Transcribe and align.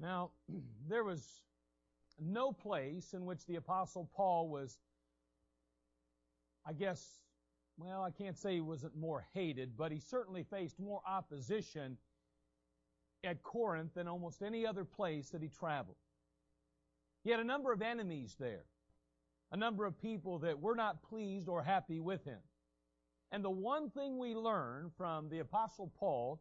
Now, 0.00 0.30
there 0.88 1.04
was 1.04 1.42
no 2.20 2.52
place 2.52 3.12
in 3.14 3.24
which 3.26 3.46
the 3.46 3.56
Apostle 3.56 4.08
Paul 4.14 4.48
was, 4.48 4.78
I 6.66 6.72
guess, 6.72 7.04
well, 7.76 8.02
I 8.02 8.10
can't 8.10 8.36
say 8.36 8.54
he 8.54 8.60
wasn't 8.60 8.96
more 8.96 9.24
hated, 9.32 9.76
but 9.76 9.92
he 9.92 10.00
certainly 10.00 10.42
faced 10.42 10.80
more 10.80 11.00
opposition 11.06 11.96
at 13.24 13.42
Corinth 13.42 13.94
than 13.94 14.08
almost 14.08 14.42
any 14.42 14.66
other 14.66 14.84
place 14.84 15.30
that 15.30 15.42
he 15.42 15.48
traveled. 15.48 15.96
He 17.24 17.30
had 17.30 17.40
a 17.40 17.44
number 17.44 17.72
of 17.72 17.82
enemies 17.82 18.36
there, 18.38 18.64
a 19.52 19.56
number 19.56 19.84
of 19.84 20.00
people 20.00 20.38
that 20.40 20.60
were 20.60 20.74
not 20.74 21.02
pleased 21.02 21.48
or 21.48 21.62
happy 21.62 22.00
with 22.00 22.24
him. 22.24 22.38
And 23.30 23.44
the 23.44 23.50
one 23.50 23.90
thing 23.90 24.18
we 24.18 24.34
learn 24.34 24.90
from 24.96 25.28
the 25.28 25.40
Apostle 25.40 25.92
Paul 25.98 26.40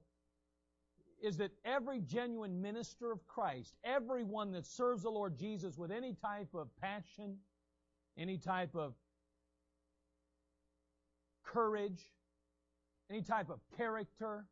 is 1.21 1.37
that 1.37 1.51
every 1.65 1.99
genuine 1.99 2.61
minister 2.61 3.11
of 3.11 3.25
Christ, 3.27 3.75
everyone 3.83 4.51
that 4.51 4.65
serves 4.65 5.03
the 5.03 5.09
Lord 5.09 5.37
Jesus 5.37 5.77
with 5.77 5.91
any 5.91 6.13
type 6.13 6.53
of 6.53 6.67
passion, 6.79 7.37
any 8.17 8.37
type 8.37 8.75
of 8.75 8.93
courage, 11.43 12.03
any 13.09 13.21
type 13.21 13.49
of 13.49 13.59
character, 13.75 14.45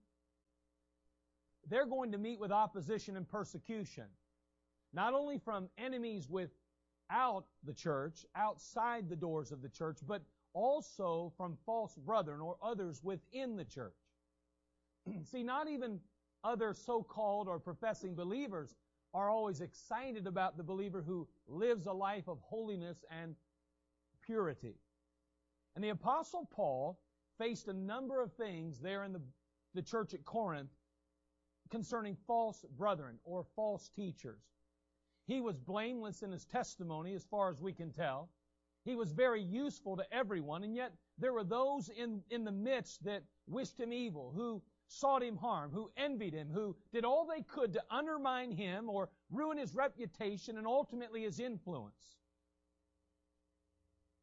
they're 1.69 1.85
going 1.85 2.11
to 2.11 2.17
meet 2.17 2.39
with 2.39 2.51
opposition 2.51 3.17
and 3.17 3.27
persecution. 3.27 4.05
Not 4.93 5.13
only 5.13 5.37
from 5.37 5.69
enemies 5.77 6.29
without 6.29 7.45
the 7.63 7.73
church, 7.73 8.25
outside 8.35 9.09
the 9.09 9.15
doors 9.15 9.51
of 9.51 9.61
the 9.61 9.69
church, 9.69 9.97
but 10.07 10.21
also 10.53 11.33
from 11.37 11.57
false 11.65 11.95
brethren 11.95 12.39
or 12.39 12.55
others 12.63 13.03
within 13.03 13.57
the 13.57 13.65
church. 13.65 13.93
See, 15.23 15.43
not 15.43 15.67
even 15.67 15.99
other 16.45 16.73
so-called 16.73 17.47
or 17.47 17.59
professing 17.59 18.15
believers 18.15 18.75
are 19.13 19.29
always 19.29 19.61
excited 19.61 20.27
about 20.27 20.57
the 20.57 20.63
believer 20.63 21.01
who 21.01 21.27
lives 21.47 21.87
a 21.87 21.91
life 21.91 22.27
of 22.27 22.37
holiness 22.41 23.03
and 23.09 23.35
purity. 24.25 24.75
And 25.75 25.83
the 25.83 25.89
apostle 25.89 26.47
Paul 26.53 26.99
faced 27.37 27.67
a 27.67 27.73
number 27.73 28.21
of 28.21 28.31
things 28.33 28.79
there 28.79 29.03
in 29.03 29.13
the, 29.13 29.21
the 29.73 29.81
church 29.81 30.13
at 30.13 30.23
Corinth 30.25 30.69
concerning 31.71 32.15
false 32.27 32.63
brethren 32.77 33.17
or 33.23 33.45
false 33.55 33.89
teachers. 33.95 34.41
He 35.27 35.41
was 35.41 35.57
blameless 35.57 36.21
in 36.21 36.31
his 36.31 36.45
testimony 36.45 37.13
as 37.13 37.25
far 37.25 37.49
as 37.49 37.59
we 37.59 37.73
can 37.73 37.91
tell. 37.91 38.29
He 38.85 38.95
was 38.95 39.11
very 39.11 39.41
useful 39.41 39.97
to 39.97 40.13
everyone, 40.13 40.63
and 40.63 40.75
yet 40.75 40.93
there 41.17 41.33
were 41.33 41.43
those 41.43 41.89
in, 41.89 42.21
in 42.29 42.43
the 42.43 42.51
midst 42.51 43.03
that 43.05 43.23
wished 43.47 43.79
him 43.79 43.91
evil, 43.91 44.31
who 44.35 44.61
sought 44.87 45.23
him 45.23 45.37
harm, 45.37 45.71
who 45.71 45.91
envied 45.97 46.33
him, 46.33 46.49
who 46.53 46.75
did 46.91 47.05
all 47.05 47.25
they 47.25 47.41
could 47.41 47.73
to 47.73 47.83
undermine 47.89 48.51
him 48.51 48.89
or 48.89 49.09
ruin 49.31 49.57
his 49.57 49.75
reputation 49.75 50.57
and 50.57 50.67
ultimately 50.67 51.23
his 51.23 51.39
influence. 51.39 52.17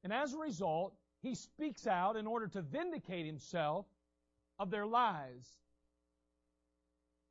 And 0.04 0.12
as 0.12 0.34
a 0.34 0.38
result, 0.38 0.94
he 1.20 1.34
speaks 1.34 1.86
out 1.86 2.16
in 2.16 2.26
order 2.26 2.48
to 2.48 2.62
vindicate 2.62 3.26
himself 3.26 3.86
of 4.58 4.70
their 4.70 4.86
lies. 4.86 5.48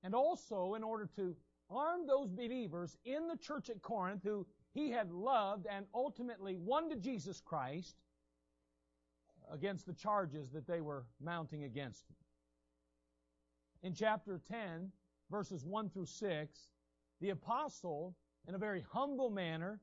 And 0.03 0.15
also 0.15 0.75
in 0.75 0.83
order 0.83 1.09
to 1.17 1.35
arm 1.69 2.07
those 2.07 2.29
believers 2.29 2.97
in 3.05 3.27
the 3.27 3.37
church 3.37 3.69
at 3.69 3.81
Corinth 3.81 4.23
who 4.23 4.45
he 4.73 4.89
had 4.89 5.11
loved 5.11 5.67
and 5.69 5.85
ultimately 5.93 6.55
won 6.55 6.89
to 6.89 6.95
Jesus 6.95 7.41
Christ 7.41 7.95
against 9.52 9.85
the 9.85 9.93
charges 9.93 10.49
that 10.52 10.65
they 10.65 10.81
were 10.81 11.05
mounting 11.19 11.63
against 11.63 12.09
him 12.09 12.15
in 13.83 13.93
chapter 13.93 14.39
10, 14.47 14.91
verses 15.29 15.65
1 15.65 15.89
through 15.89 16.05
6, 16.05 16.59
the 17.19 17.29
apostle, 17.29 18.15
in 18.47 18.55
a 18.55 18.59
very 18.59 18.85
humble 18.91 19.29
manner, 19.29 19.79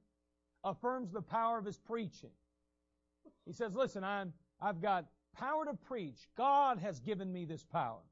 affirms 0.65 1.13
the 1.13 1.23
power 1.23 1.59
of 1.59 1.65
his 1.65 1.79
preaching. 1.79 2.31
He 3.47 3.53
says, 3.53 3.75
listen, 3.75 4.05
I'm, 4.05 4.33
I've 4.61 4.83
got 4.83 5.07
power 5.35 5.65
to 5.65 5.75
preach. 5.75 6.29
God 6.37 6.79
has 6.79 7.01
given 7.01 7.33
me 7.33 7.45
this 7.45 7.65
power. 7.65 8.03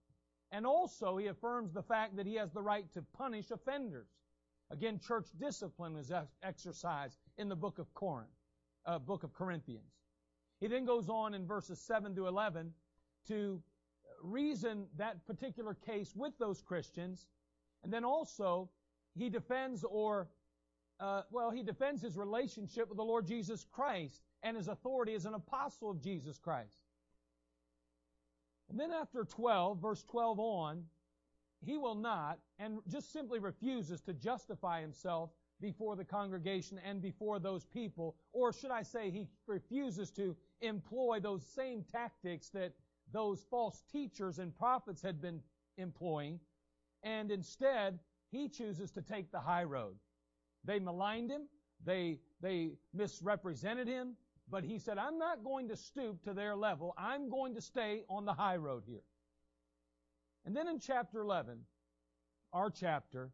And 0.52 0.64
also, 0.64 1.16
he 1.16 1.26
affirms 1.26 1.72
the 1.72 1.82
fact 1.82 2.16
that 2.16 2.26
he 2.26 2.34
has 2.36 2.52
the 2.52 2.62
right 2.62 2.91
to 2.92 3.02
punish 3.16 3.50
offenders. 3.50 4.08
Again, 4.70 4.98
church 4.98 5.26
discipline 5.38 5.96
is 5.96 6.12
exercised 6.42 7.19
in 7.38 7.48
the 7.48 7.56
book 7.56 7.78
of 7.78 7.92
Corinth, 7.94 8.30
uh, 8.84 8.98
book 8.98 9.22
of 9.22 9.32
Corinthians. 9.34 9.92
He 10.60 10.69
then 10.69 10.84
goes 10.84 11.08
on 11.08 11.34
in 11.34 11.46
verses 11.46 11.80
7 11.80 12.14
to 12.14 12.26
11 12.26 12.72
to 13.28 13.62
reason 14.22 14.87
that 14.97 15.27
particular 15.27 15.75
case 15.75 16.12
with 16.15 16.32
those 16.38 16.62
Christians. 16.62 17.27
And 17.82 17.93
then 17.93 18.04
also, 18.04 18.71
he 19.15 19.28
defends 19.28 19.84
or, 19.84 20.28
uh, 21.00 21.22
well, 21.31 21.50
he 21.50 21.62
defends 21.62 22.03
his 22.03 22.16
relationship 22.16 22.88
with 22.88 22.97
the 22.97 23.05
Lord 23.05 23.26
Jesus 23.26 23.65
Christ 23.71 24.22
and 24.43 24.56
his 24.56 24.69
authority 24.69 25.15
as 25.15 25.26
an 25.26 25.34
apostle 25.34 25.91
of 25.91 26.00
Jesus 26.00 26.38
Christ. 26.38 26.82
And 28.69 28.78
then 28.78 28.91
after 28.91 29.25
12, 29.25 29.81
verse 29.81 30.03
12 30.05 30.38
on, 30.41 30.84
he 31.65 31.78
will 31.78 31.94
not 31.94 32.38
and 32.59 32.78
just 32.88 33.12
simply 33.12 33.38
refuses 33.38 34.00
to 34.03 34.12
justify 34.12 34.81
himself 34.81 35.31
before 35.60 35.97
the 35.97 36.05
congregation 36.05 36.78
and 36.84 37.00
before 37.00 37.38
those 37.38 37.65
people, 37.65 38.16
or 38.32 38.53
should 38.53 38.71
I 38.71 38.82
say 38.82 39.10
he 39.10 39.26
refuses 39.47 40.10
to 40.12 40.37
employ 40.60 41.21
those 41.21 41.47
same 41.47 41.82
tactics 41.91 42.50
that 42.50 42.72
those 43.12 43.44
false 43.50 43.83
teachers 43.93 44.39
and 44.39 44.56
prophets 44.56 45.03
had 45.03 45.21
been 45.21 45.41
employing, 45.78 46.41
and 47.03 47.31
instead 47.31 47.99
he 48.31 48.49
chooses 48.49 48.91
to 48.93 49.03
take 49.03 49.31
the 49.31 49.41
high 49.41 49.65
road. 49.65 49.97
They 50.65 50.78
maligned 50.78 51.31
him, 51.31 51.49
they, 51.84 52.19
they 52.41 52.72
misrepresented 52.93 53.87
him, 53.87 54.17
but 54.49 54.65
he 54.65 54.78
said, 54.78 54.99
I'm 54.99 55.19
not 55.19 55.44
going 55.44 55.69
to 55.69 55.77
stoop 55.77 56.22
to 56.25 56.34
their 56.34 56.55
level. 56.55 56.94
I'm 56.97 57.28
going 57.28 57.55
to 57.55 57.61
stay 57.61 58.05
on 58.09 58.25
the 58.25 58.33
high 58.33 58.56
road 58.56 58.84
here. 58.87 59.03
And 60.44 60.56
then 60.56 60.69
in 60.69 60.78
chapter 60.78 61.21
11, 61.21 61.59
our 62.53 62.71
chapter, 62.71 63.31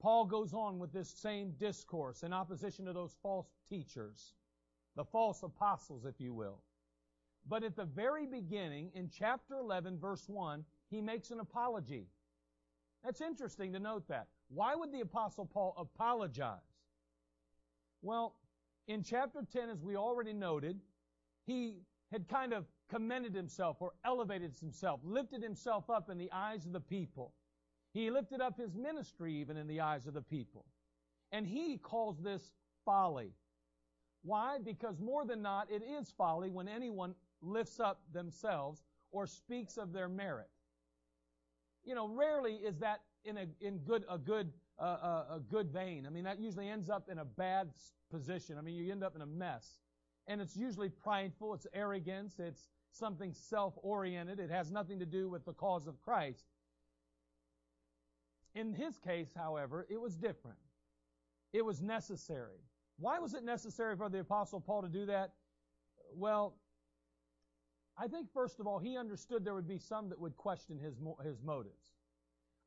Paul 0.00 0.26
goes 0.26 0.52
on 0.52 0.78
with 0.78 0.92
this 0.92 1.08
same 1.08 1.52
discourse 1.58 2.22
in 2.22 2.32
opposition 2.32 2.84
to 2.84 2.92
those 2.92 3.16
false 3.22 3.48
teachers, 3.68 4.34
the 4.96 5.04
false 5.04 5.42
apostles, 5.42 6.04
if 6.04 6.20
you 6.20 6.34
will. 6.34 6.60
But 7.48 7.64
at 7.64 7.76
the 7.76 7.84
very 7.84 8.26
beginning, 8.26 8.90
in 8.94 9.08
chapter 9.10 9.58
11, 9.58 9.98
verse 9.98 10.28
1, 10.28 10.64
he 10.90 11.00
makes 11.00 11.30
an 11.30 11.40
apology. 11.40 12.06
That's 13.04 13.20
interesting 13.20 13.72
to 13.72 13.78
note 13.78 14.06
that. 14.08 14.26
Why 14.48 14.74
would 14.74 14.92
the 14.92 15.00
apostle 15.00 15.46
Paul 15.46 15.74
apologize? 15.78 16.58
Well, 18.02 18.36
in 18.86 19.02
chapter 19.02 19.40
10, 19.50 19.70
as 19.70 19.82
we 19.82 19.96
already 19.96 20.32
noted, 20.32 20.80
he 21.46 21.76
had 22.12 22.28
kind 22.28 22.52
of 22.52 22.66
commended 22.90 23.34
himself 23.34 23.76
or 23.80 23.92
elevated 24.04 24.54
himself, 24.58 25.00
lifted 25.04 25.42
himself 25.42 25.90
up 25.90 26.10
in 26.10 26.18
the 26.18 26.30
eyes 26.32 26.66
of 26.66 26.72
the 26.72 26.80
people. 26.80 27.32
He 27.92 28.10
lifted 28.10 28.40
up 28.40 28.58
his 28.58 28.74
ministry 28.74 29.34
even 29.34 29.56
in 29.56 29.66
the 29.66 29.80
eyes 29.80 30.06
of 30.06 30.14
the 30.14 30.22
people. 30.22 30.64
And 31.32 31.46
he 31.46 31.78
calls 31.78 32.20
this 32.22 32.52
folly. 32.84 33.32
Why? 34.22 34.58
Because 34.62 34.98
more 34.98 35.24
than 35.24 35.42
not, 35.42 35.70
it 35.70 35.82
is 35.82 36.12
folly 36.16 36.50
when 36.50 36.68
anyone 36.68 37.14
lifts 37.42 37.80
up 37.80 38.00
themselves 38.12 38.84
or 39.10 39.26
speaks 39.26 39.76
of 39.76 39.92
their 39.92 40.08
merit. 40.08 40.48
You 41.84 41.94
know, 41.94 42.08
rarely 42.08 42.54
is 42.54 42.78
that 42.78 43.00
in 43.24 43.38
a 43.38 43.46
in 43.60 43.78
good 43.78 44.04
a 44.10 44.18
good 44.18 44.52
uh, 44.78 44.82
uh, 44.82 45.24
a 45.36 45.40
good 45.40 45.70
vein. 45.70 46.06
I 46.06 46.10
mean, 46.10 46.24
that 46.24 46.38
usually 46.38 46.68
ends 46.68 46.88
up 46.90 47.08
in 47.10 47.18
a 47.18 47.24
bad 47.24 47.70
position. 48.10 48.58
I 48.58 48.60
mean, 48.60 48.74
you 48.74 48.92
end 48.92 49.02
up 49.02 49.16
in 49.16 49.22
a 49.22 49.26
mess, 49.26 49.78
and 50.26 50.40
it's 50.40 50.56
usually 50.56 50.88
prideful. 50.88 51.54
It's 51.54 51.66
arrogance. 51.74 52.38
It's 52.38 52.68
something 52.92 53.32
self-oriented. 53.32 54.38
It 54.38 54.50
has 54.50 54.70
nothing 54.70 54.98
to 54.98 55.06
do 55.06 55.28
with 55.28 55.44
the 55.44 55.52
cause 55.52 55.86
of 55.86 56.00
Christ. 56.00 56.44
In 58.54 58.72
his 58.72 58.98
case, 58.98 59.30
however, 59.36 59.86
it 59.90 60.00
was 60.00 60.16
different. 60.16 60.58
It 61.52 61.64
was 61.64 61.80
necessary. 61.80 62.58
Why 62.98 63.18
was 63.18 63.34
it 63.34 63.44
necessary 63.44 63.96
for 63.96 64.08
the 64.08 64.20
apostle 64.20 64.60
Paul 64.60 64.82
to 64.82 64.88
do 64.88 65.06
that? 65.06 65.32
Well, 66.14 66.56
I 68.00 68.06
think 68.06 68.28
first 68.32 68.60
of 68.60 68.66
all, 68.66 68.78
he 68.78 68.96
understood 68.96 69.44
there 69.44 69.54
would 69.54 69.68
be 69.68 69.78
some 69.78 70.08
that 70.10 70.20
would 70.20 70.36
question 70.36 70.78
his 70.78 70.94
his 71.24 71.42
motives. 71.42 71.94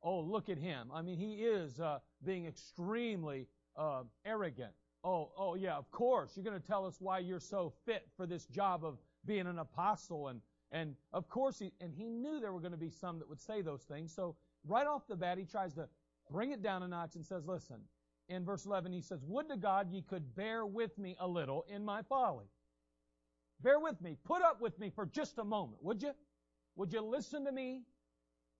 Oh, 0.02 0.20
look 0.20 0.48
at 0.48 0.58
him. 0.58 0.90
I 0.92 1.00
mean, 1.00 1.16
he 1.16 1.44
is 1.44 1.80
uh, 1.80 2.00
being 2.24 2.46
extremely 2.46 3.46
uh, 3.76 4.02
arrogant. 4.26 4.72
Oh, 5.04 5.30
oh 5.38 5.54
yeah, 5.54 5.76
of 5.76 5.90
course. 5.90 6.32
You're 6.36 6.44
going 6.44 6.60
to 6.60 6.66
tell 6.66 6.84
us 6.84 6.96
why 7.00 7.20
you're 7.20 7.40
so 7.40 7.72
fit 7.86 8.08
for 8.16 8.26
this 8.26 8.46
job 8.46 8.84
of 8.84 8.98
being 9.24 9.46
an 9.46 9.58
apostle, 9.58 10.28
and 10.28 10.40
and 10.70 10.96
of 11.12 11.28
course, 11.28 11.58
he 11.58 11.72
and 11.80 11.94
he 11.94 12.10
knew 12.10 12.40
there 12.40 12.52
were 12.52 12.60
going 12.60 12.72
to 12.72 12.78
be 12.78 12.90
some 12.90 13.18
that 13.18 13.28
would 13.28 13.40
say 13.40 13.62
those 13.62 13.82
things. 13.82 14.14
So 14.14 14.36
right 14.66 14.86
off 14.86 15.06
the 15.06 15.16
bat, 15.16 15.38
he 15.38 15.44
tries 15.44 15.72
to 15.74 15.88
bring 16.30 16.52
it 16.52 16.62
down 16.62 16.82
a 16.82 16.88
notch 16.88 17.14
and 17.14 17.24
says, 17.24 17.46
"Listen." 17.46 17.80
In 18.28 18.44
verse 18.44 18.66
11, 18.66 18.92
he 18.92 19.00
says, 19.00 19.24
"Would 19.24 19.48
to 19.48 19.56
God 19.56 19.90
ye 19.90 20.00
could 20.00 20.34
bear 20.34 20.64
with 20.64 20.96
me 20.96 21.16
a 21.18 21.26
little 21.26 21.64
in 21.68 21.84
my 21.84 22.02
folly." 22.02 22.46
Bear 23.62 23.78
with 23.78 24.00
me. 24.00 24.16
Put 24.24 24.42
up 24.42 24.60
with 24.60 24.78
me 24.78 24.90
for 24.90 25.06
just 25.06 25.38
a 25.38 25.44
moment, 25.44 25.82
would 25.82 26.02
you? 26.02 26.12
Would 26.76 26.92
you 26.92 27.00
listen 27.00 27.44
to 27.44 27.52
me 27.52 27.82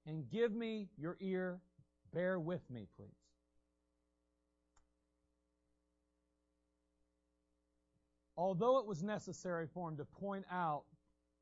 and 0.06 0.28
give 0.30 0.52
me 0.52 0.88
your 0.96 1.16
ear? 1.20 1.60
Bear 2.12 2.38
with 2.38 2.70
me, 2.70 2.86
please. 2.96 3.08
Although 8.36 8.78
it 8.78 8.86
was 8.86 9.02
necessary 9.02 9.66
for 9.72 9.88
him 9.88 9.96
to 9.96 10.04
point 10.04 10.44
out 10.50 10.84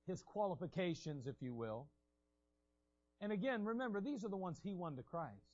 his 0.07 0.23
qualifications, 0.23 1.27
if 1.27 1.37
you 1.41 1.55
will, 1.55 1.89
and 3.21 3.33
again, 3.33 3.65
remember, 3.65 4.01
these 4.01 4.25
are 4.25 4.29
the 4.29 4.37
ones 4.37 4.59
he 4.63 4.75
won 4.75 4.97
to 4.97 5.03
Christ. 5.03 5.51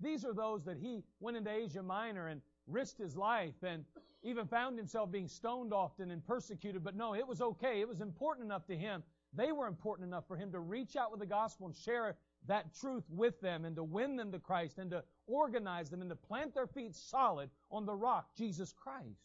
These 0.00 0.24
are 0.24 0.32
those 0.32 0.64
that 0.64 0.78
he 0.78 1.02
went 1.20 1.36
into 1.36 1.50
Asia 1.50 1.82
Minor 1.82 2.28
and 2.28 2.40
risked 2.68 2.98
his 2.98 3.16
life 3.16 3.62
and 3.62 3.84
even 4.22 4.46
found 4.46 4.76
himself 4.76 5.10
being 5.10 5.28
stoned 5.28 5.72
often 5.72 6.10
and 6.10 6.24
persecuted. 6.26 6.82
But 6.82 6.96
no, 6.96 7.14
it 7.14 7.26
was 7.26 7.40
okay. 7.40 7.80
It 7.80 7.88
was 7.88 8.00
important 8.00 8.46
enough 8.46 8.66
to 8.66 8.76
him. 8.76 9.02
They 9.34 9.52
were 9.52 9.66
important 9.66 10.08
enough 10.08 10.26
for 10.26 10.36
him 10.36 10.52
to 10.52 10.60
reach 10.60 10.96
out 10.96 11.10
with 11.10 11.20
the 11.20 11.26
gospel 11.26 11.66
and 11.66 11.76
share 11.76 12.16
that 12.46 12.74
truth 12.74 13.04
with 13.10 13.40
them 13.40 13.64
and 13.64 13.76
to 13.76 13.84
win 13.84 14.16
them 14.16 14.32
to 14.32 14.38
Christ 14.38 14.78
and 14.78 14.90
to 14.90 15.04
organize 15.26 15.90
them 15.90 16.00
and 16.00 16.10
to 16.10 16.16
plant 16.16 16.54
their 16.54 16.66
feet 16.66 16.94
solid 16.94 17.50
on 17.70 17.84
the 17.84 17.94
rock, 17.94 18.28
Jesus 18.36 18.72
Christ. 18.72 19.20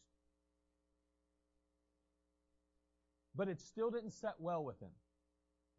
But 3.36 3.48
it 3.48 3.60
still 3.60 3.90
didn't 3.90 4.12
set 4.12 4.36
well 4.40 4.64
with 4.64 4.80
him 4.80 4.92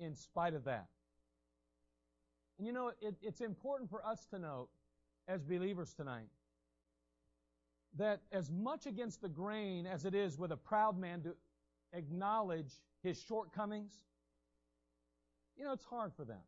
in 0.01 0.15
spite 0.17 0.55
of 0.55 0.65
that. 0.65 0.87
And 2.59 2.67
you 2.67 2.73
know, 2.73 2.93
it, 3.01 3.15
it's 3.23 3.41
important 3.41 3.91
for 3.91 4.05
us 4.05 4.27
to 4.27 4.39
note 4.39 4.69
as 5.29 5.43
believers 5.43 5.93
tonight 5.93 6.29
that 7.97 8.21
as 8.33 8.51
much 8.51 8.87
against 8.87 9.23
the 9.23 9.29
grain 9.29 9.87
as 9.87 10.05
it 10.05 10.15
is 10.15 10.39
with 10.39 10.53
a 10.53 10.57
proud 10.57 10.99
man 10.99 11.23
to 11.23 11.35
acknowledge 11.93 12.73
his 13.03 13.21
shortcomings, 13.21 13.93
you 15.57 15.65
know, 15.65 15.73
it's 15.73 15.85
hard 15.85 16.13
for 16.15 16.25
them. 16.25 16.41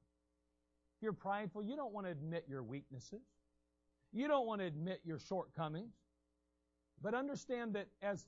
If 0.96 1.02
you're 1.02 1.12
prideful, 1.12 1.62
you 1.62 1.76
don't 1.76 1.92
want 1.92 2.06
to 2.06 2.10
admit 2.10 2.44
your 2.48 2.62
weaknesses. 2.62 3.22
You 4.12 4.28
don't 4.28 4.46
want 4.46 4.60
to 4.60 4.66
admit 4.66 5.00
your 5.04 5.18
shortcomings. 5.18 5.94
But 7.02 7.14
understand 7.14 7.74
that 7.74 7.88
as 8.02 8.26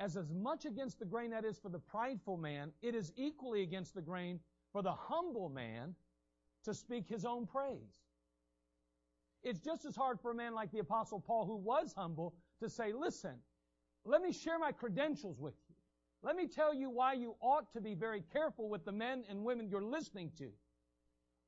as 0.00 0.16
as 0.16 0.32
much 0.32 0.64
against 0.64 0.98
the 0.98 1.04
grain 1.04 1.30
that 1.30 1.44
is 1.44 1.58
for 1.58 1.68
the 1.68 1.78
prideful 1.78 2.36
man, 2.36 2.72
it 2.82 2.94
is 2.94 3.12
equally 3.16 3.62
against 3.62 3.94
the 3.94 4.00
grain 4.00 4.40
for 4.72 4.82
the 4.82 4.92
humble 4.92 5.48
man 5.48 5.94
to 6.64 6.74
speak 6.74 7.08
his 7.08 7.24
own 7.24 7.46
praise. 7.46 8.01
It's 9.42 9.60
just 9.60 9.84
as 9.84 9.96
hard 9.96 10.20
for 10.20 10.30
a 10.30 10.34
man 10.34 10.54
like 10.54 10.70
the 10.70 10.78
Apostle 10.78 11.20
Paul, 11.20 11.46
who 11.46 11.56
was 11.56 11.92
humble, 11.96 12.34
to 12.60 12.68
say, 12.68 12.92
listen, 12.92 13.34
let 14.04 14.22
me 14.22 14.32
share 14.32 14.58
my 14.58 14.72
credentials 14.72 15.40
with 15.40 15.54
you. 15.68 15.74
Let 16.22 16.36
me 16.36 16.46
tell 16.46 16.72
you 16.72 16.88
why 16.88 17.14
you 17.14 17.34
ought 17.40 17.72
to 17.72 17.80
be 17.80 17.94
very 17.94 18.22
careful 18.32 18.68
with 18.68 18.84
the 18.84 18.92
men 18.92 19.24
and 19.28 19.44
women 19.44 19.68
you're 19.68 19.82
listening 19.82 20.30
to. 20.38 20.50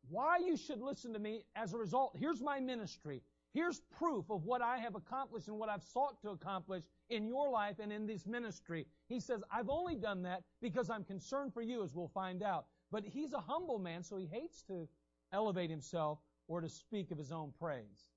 Why 0.09 0.39
you 0.39 0.57
should 0.57 0.81
listen 0.81 1.13
to 1.13 1.19
me 1.19 1.45
as 1.55 1.73
a 1.73 1.79
result. 1.79 2.17
Here's 2.19 2.43
my 2.43 2.59
ministry. 2.59 3.23
Here's 3.53 3.81
proof 3.97 4.29
of 4.31 4.45
what 4.45 4.63
I 4.63 4.79
have 4.79 4.97
accomplished 4.97 5.47
and 5.47 5.57
what 5.57 5.69
I've 5.69 5.83
sought 5.85 6.21
to 6.23 6.31
accomplish 6.31 6.83
in 7.09 7.29
your 7.29 7.49
life 7.49 7.77
and 7.79 7.93
in 7.93 8.05
this 8.05 8.27
ministry. 8.27 8.87
He 9.09 9.21
says, 9.21 9.45
I've 9.53 9.71
only 9.71 9.95
done 9.95 10.23
that 10.23 10.43
because 10.61 10.91
I'm 10.91 11.05
concerned 11.05 11.55
for 11.55 11.63
you, 11.63 11.85
as 11.85 11.95
we'll 11.95 12.09
find 12.09 12.43
out. 12.43 12.67
But 12.91 13.05
he's 13.05 13.33
a 13.33 13.39
humble 13.39 13.79
man, 13.79 14.03
so 14.03 14.17
he 14.17 14.27
hates 14.27 14.63
to 14.63 14.89
elevate 15.33 15.71
himself 15.71 16.19
or 16.49 16.61
to 16.61 16.69
speak 16.69 17.11
of 17.11 17.19
his 17.19 17.33
own 17.33 17.53
praise. 17.59 18.11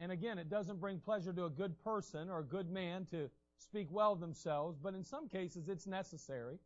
And 0.00 0.10
again, 0.10 0.38
it 0.38 0.48
doesn't 0.48 0.80
bring 0.80 0.98
pleasure 0.98 1.32
to 1.32 1.44
a 1.44 1.50
good 1.50 1.78
person 1.84 2.28
or 2.28 2.40
a 2.40 2.44
good 2.44 2.70
man 2.70 3.06
to 3.12 3.30
speak 3.56 3.86
well 3.90 4.12
of 4.12 4.20
themselves, 4.20 4.78
but 4.82 4.94
in 4.94 5.04
some 5.04 5.28
cases 5.28 5.68
it's 5.68 5.86
necessary. 5.86 6.58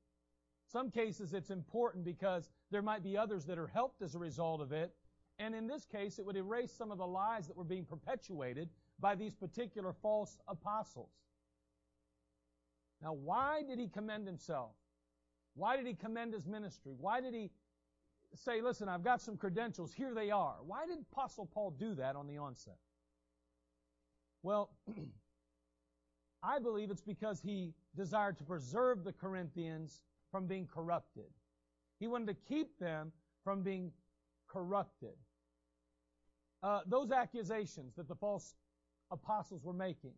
Some 0.66 0.90
cases 0.90 1.34
it's 1.34 1.50
important 1.50 2.04
because 2.04 2.50
there 2.70 2.82
might 2.82 3.02
be 3.02 3.16
others 3.16 3.44
that 3.44 3.58
are 3.58 3.66
helped 3.66 4.02
as 4.02 4.14
a 4.14 4.18
result 4.18 4.60
of 4.60 4.72
it. 4.72 4.94
And 5.38 5.54
in 5.54 5.66
this 5.66 5.84
case, 5.84 6.18
it 6.18 6.24
would 6.24 6.36
erase 6.36 6.72
some 6.72 6.90
of 6.90 6.98
the 6.98 7.06
lies 7.06 7.46
that 7.46 7.56
were 7.56 7.64
being 7.64 7.84
perpetuated 7.84 8.70
by 8.98 9.14
these 9.14 9.34
particular 9.34 9.92
false 9.92 10.38
apostles. 10.48 11.10
Now, 13.02 13.12
why 13.12 13.62
did 13.68 13.78
he 13.78 13.88
commend 13.88 14.26
himself? 14.26 14.72
Why 15.54 15.76
did 15.76 15.86
he 15.86 15.94
commend 15.94 16.32
his 16.32 16.46
ministry? 16.46 16.94
Why 16.98 17.20
did 17.20 17.34
he 17.34 17.50
say, 18.34 18.60
listen, 18.60 18.88
I've 18.88 19.04
got 19.04 19.20
some 19.20 19.36
credentials, 19.36 19.92
here 19.92 20.14
they 20.14 20.30
are. 20.30 20.56
Why 20.64 20.86
did 20.86 20.98
Apostle 21.12 21.46
Paul 21.52 21.70
do 21.70 21.94
that 21.94 22.16
on 22.16 22.26
the 22.26 22.38
onset? 22.38 22.76
Well, 24.42 24.70
I 26.42 26.58
believe 26.58 26.90
it's 26.90 27.02
because 27.02 27.40
he 27.40 27.74
desired 27.96 28.38
to 28.38 28.44
preserve 28.44 29.04
the 29.04 29.12
Corinthians 29.12 30.02
from 30.30 30.46
being 30.46 30.66
corrupted. 30.66 31.30
He 31.98 32.06
wanted 32.06 32.28
to 32.28 32.34
keep 32.34 32.78
them 32.78 33.12
from 33.42 33.62
being 33.62 33.90
corrupted. 34.48 35.14
Uh, 36.62 36.80
those 36.86 37.10
accusations 37.10 37.94
that 37.96 38.08
the 38.08 38.14
false 38.14 38.54
apostles 39.10 39.64
were 39.64 39.72
making 39.72 40.12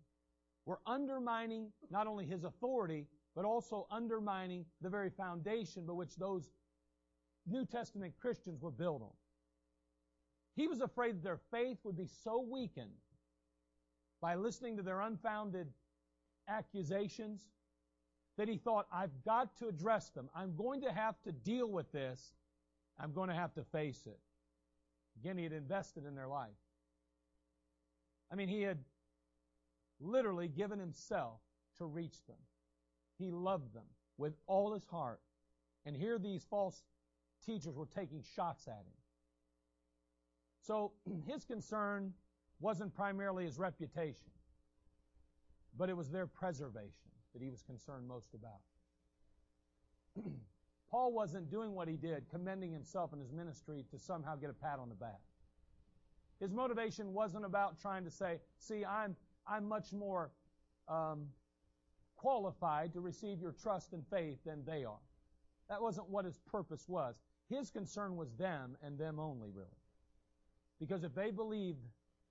were 0.67 0.81
undermining 0.87 1.69
not 1.91 2.07
only 2.07 2.27
his 2.27 2.45
authority, 2.45 3.07
but 3.35 3.45
also 3.45 3.87
undermining 3.91 4.65
the 4.83 4.89
very 4.89 5.11
foundation 5.11 5.87
by 5.87 5.93
which 5.93 6.17
those 6.17 6.51
New 7.50 7.65
Testament 7.65 8.15
Christians 8.21 8.62
were 8.62 8.71
built 8.71 9.03
on. 9.03 9.12
He 10.56 10.67
was 10.67 10.81
afraid 10.81 11.17
that 11.17 11.23
their 11.23 11.41
faith 11.50 11.79
would 11.85 11.97
be 11.97 12.09
so 12.25 12.41
weakened 12.41 12.91
by 14.21 14.35
listening 14.35 14.77
to 14.77 14.83
their 14.83 15.00
unfounded 15.03 15.69
accusations 16.49 17.43
that 18.37 18.49
he 18.49 18.56
thought, 18.56 18.87
I've 18.93 19.23
got 19.25 19.56
to 19.59 19.69
address 19.69 20.11
them. 20.11 20.29
I'm 20.35 20.55
going 20.56 20.81
to 20.83 20.93
have 20.93 21.21
to 21.23 21.33
deal 21.33 21.71
with 21.71 21.91
this. 21.93 22.33
I'm 22.99 23.12
going 23.12 23.29
to 23.29 23.35
have 23.35 23.55
to 23.55 23.65
face 23.65 24.06
it. 24.06 24.19
Again, 25.21 25.37
he 25.37 25.45
had 25.45 25.53
invested 25.53 26.06
in 26.06 26.15
their 26.15 26.29
life. 26.29 26.49
I 28.33 28.35
mean, 28.35 28.49
he 28.49 28.62
had 28.62 28.79
literally 30.00 30.49
given 30.49 30.79
himself 30.79 31.41
to 31.79 31.87
reach 31.87 32.25
them. 32.27 32.37
He 33.19 33.31
loved 33.31 33.75
them 33.75 33.87
with 34.17 34.35
all 34.47 34.73
his 34.73 34.85
heart. 34.85 35.21
And 35.87 35.97
here 35.97 36.19
these 36.19 36.45
false 36.49 36.83
teachers 37.44 37.76
were 37.76 37.87
taking 37.87 38.23
shots 38.35 38.67
at 38.69 38.85
him. 38.85 38.99
So 40.61 40.93
his 41.26 41.44
concern 41.44 42.12
wasn't 42.61 42.94
primarily 42.94 43.44
his 43.44 43.58
reputation, 43.58 44.31
but 45.76 45.88
it 45.88 45.96
was 45.96 46.11
their 46.11 46.26
preservation 46.26 47.11
that 47.32 47.43
he 47.43 47.50
was 47.50 47.62
concerned 47.62 48.06
most 48.06 48.35
about. 48.35 48.61
Paul 50.90 51.12
wasn't 51.12 51.50
doing 51.50 51.75
what 51.75 51.87
he 51.87 51.96
did, 51.96 52.25
commending 52.31 52.73
himself 52.73 53.12
and 53.12 53.20
his 53.20 53.32
ministry 53.32 53.85
to 53.90 53.99
somehow 53.99 54.37
get 54.37 54.50
a 54.50 54.55
pat 54.55 54.79
on 54.79 54.88
the 54.88 54.94
back. 54.94 55.20
His 56.40 56.52
motivation 56.52 57.12
wasn't 57.12 57.44
about 57.44 57.80
trying 57.80 58.04
to 58.04 58.11
say, 58.11 58.38
see, 58.59 58.85
I'm, 58.85 59.16
I'm 59.47 59.68
much 59.68 59.92
more 59.92 60.30
um, 60.88 61.26
qualified 62.16 62.92
to 62.95 63.00
receive 63.00 63.40
your 63.40 63.52
trust 63.52 63.92
and 63.92 64.04
faith 64.09 64.38
than 64.47 64.64
they 64.64 64.85
are. 64.85 65.00
That 65.69 65.83
wasn't 65.83 66.09
what 66.09 66.25
his 66.25 66.39
purpose 66.51 66.89
was. 66.89 67.17
His 67.49 67.71
concern 67.71 68.17
was 68.17 68.33
them 68.35 68.77
and 68.83 68.99
them 68.99 69.19
only, 69.19 69.51
really. 69.51 69.69
Because 70.79 71.05
if 71.05 71.15
they 71.15 71.31
believed 71.31 71.85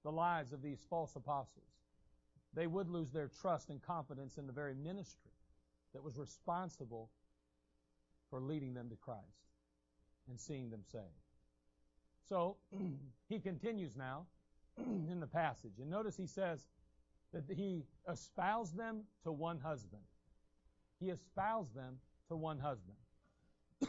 the 0.03 0.11
lies 0.11 0.53
of 0.53 0.61
these 0.61 0.85
false 0.89 1.15
apostles, 1.15 1.65
they 2.53 2.67
would 2.67 2.89
lose 2.89 3.11
their 3.11 3.29
trust 3.41 3.69
and 3.69 3.81
confidence 3.81 4.37
in 4.37 4.47
the 4.47 4.53
very 4.53 4.73
ministry 4.73 5.31
that 5.93 6.03
was 6.03 6.17
responsible 6.17 7.09
for 8.29 8.41
leading 8.41 8.73
them 8.73 8.89
to 8.89 8.95
Christ 8.95 9.23
and 10.29 10.39
seeing 10.39 10.69
them 10.69 10.81
saved. 10.91 11.03
So 12.27 12.57
he 13.29 13.39
continues 13.39 13.95
now 13.95 14.25
in 14.77 15.19
the 15.19 15.27
passage. 15.27 15.73
And 15.79 15.89
notice 15.89 16.17
he 16.17 16.27
says 16.27 16.65
that 17.33 17.43
he 17.49 17.83
espoused 18.11 18.77
them 18.77 19.01
to 19.23 19.31
one 19.31 19.59
husband. 19.59 20.01
He 20.99 21.09
espoused 21.09 21.75
them 21.75 21.97
to 22.29 22.35
one 22.35 22.59
husband. 22.59 22.97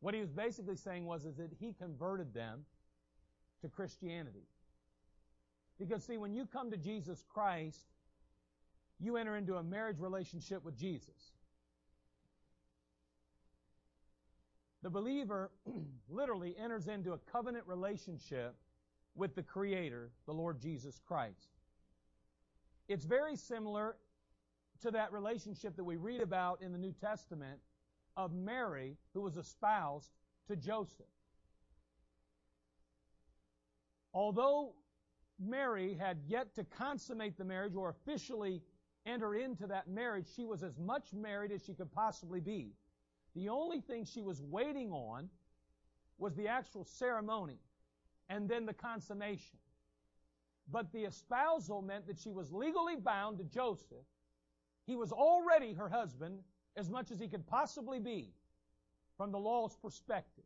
what 0.00 0.14
he 0.14 0.20
was 0.20 0.30
basically 0.30 0.76
saying 0.76 1.04
was 1.06 1.24
is 1.24 1.36
that 1.36 1.50
he 1.58 1.72
converted 1.72 2.32
them 2.32 2.64
to 3.62 3.68
Christianity. 3.68 4.46
Because 5.78 6.04
see, 6.04 6.18
when 6.18 6.32
you 6.34 6.46
come 6.46 6.70
to 6.70 6.76
Jesus 6.76 7.24
Christ, 7.28 7.86
you 8.98 9.16
enter 9.16 9.36
into 9.36 9.56
a 9.56 9.62
marriage 9.62 9.98
relationship 9.98 10.64
with 10.64 10.76
Jesus. 10.76 11.32
The 14.82 14.90
believer 14.90 15.50
literally 16.08 16.54
enters 16.62 16.88
into 16.88 17.12
a 17.12 17.18
covenant 17.30 17.66
relationship 17.66 18.54
with 19.14 19.34
the 19.34 19.42
Creator, 19.42 20.10
the 20.26 20.32
Lord 20.32 20.60
Jesus 20.60 21.00
Christ. 21.06 21.48
It's 22.88 23.04
very 23.04 23.36
similar 23.36 23.96
to 24.82 24.90
that 24.92 25.12
relationship 25.12 25.76
that 25.76 25.84
we 25.84 25.96
read 25.96 26.22
about 26.22 26.62
in 26.62 26.72
the 26.72 26.78
New 26.78 26.92
Testament 27.00 27.60
of 28.16 28.32
Mary, 28.34 28.96
who 29.14 29.22
was 29.22 29.36
espoused 29.36 30.10
to 30.48 30.56
Joseph. 30.56 31.06
Although 34.14 34.74
Mary 35.38 35.94
had 35.94 36.18
yet 36.26 36.54
to 36.56 36.64
consummate 36.64 37.38
the 37.38 37.44
marriage 37.44 37.74
or 37.76 37.90
officially 37.90 38.62
enter 39.06 39.34
into 39.34 39.66
that 39.68 39.88
marriage, 39.88 40.26
she 40.36 40.44
was 40.44 40.62
as 40.62 40.78
much 40.78 41.12
married 41.14 41.52
as 41.52 41.64
she 41.64 41.74
could 41.74 41.92
possibly 41.92 42.40
be. 42.40 42.72
The 43.36 43.48
only 43.48 43.80
thing 43.80 44.04
she 44.04 44.22
was 44.22 44.42
waiting 44.42 44.92
on 44.92 45.30
was 46.18 46.34
the 46.36 46.48
actual 46.48 46.84
ceremony 46.84 47.58
and 48.28 48.48
then 48.48 48.66
the 48.66 48.74
consummation. 48.74 49.58
but 50.70 50.92
the 50.92 51.04
espousal 51.04 51.82
meant 51.82 52.06
that 52.06 52.18
she 52.18 52.30
was 52.30 52.52
legally 52.52 52.96
bound 52.96 53.38
to 53.38 53.44
Joseph. 53.44 54.06
He 54.90 54.96
was 54.96 55.12
already 55.12 55.72
her 55.74 55.88
husband 55.88 56.40
as 56.76 56.90
much 56.90 57.12
as 57.12 57.20
he 57.20 57.28
could 57.28 57.46
possibly 57.46 58.00
be 58.00 58.34
from 59.16 59.30
the 59.30 59.38
law's 59.38 59.76
perspective. 59.76 60.42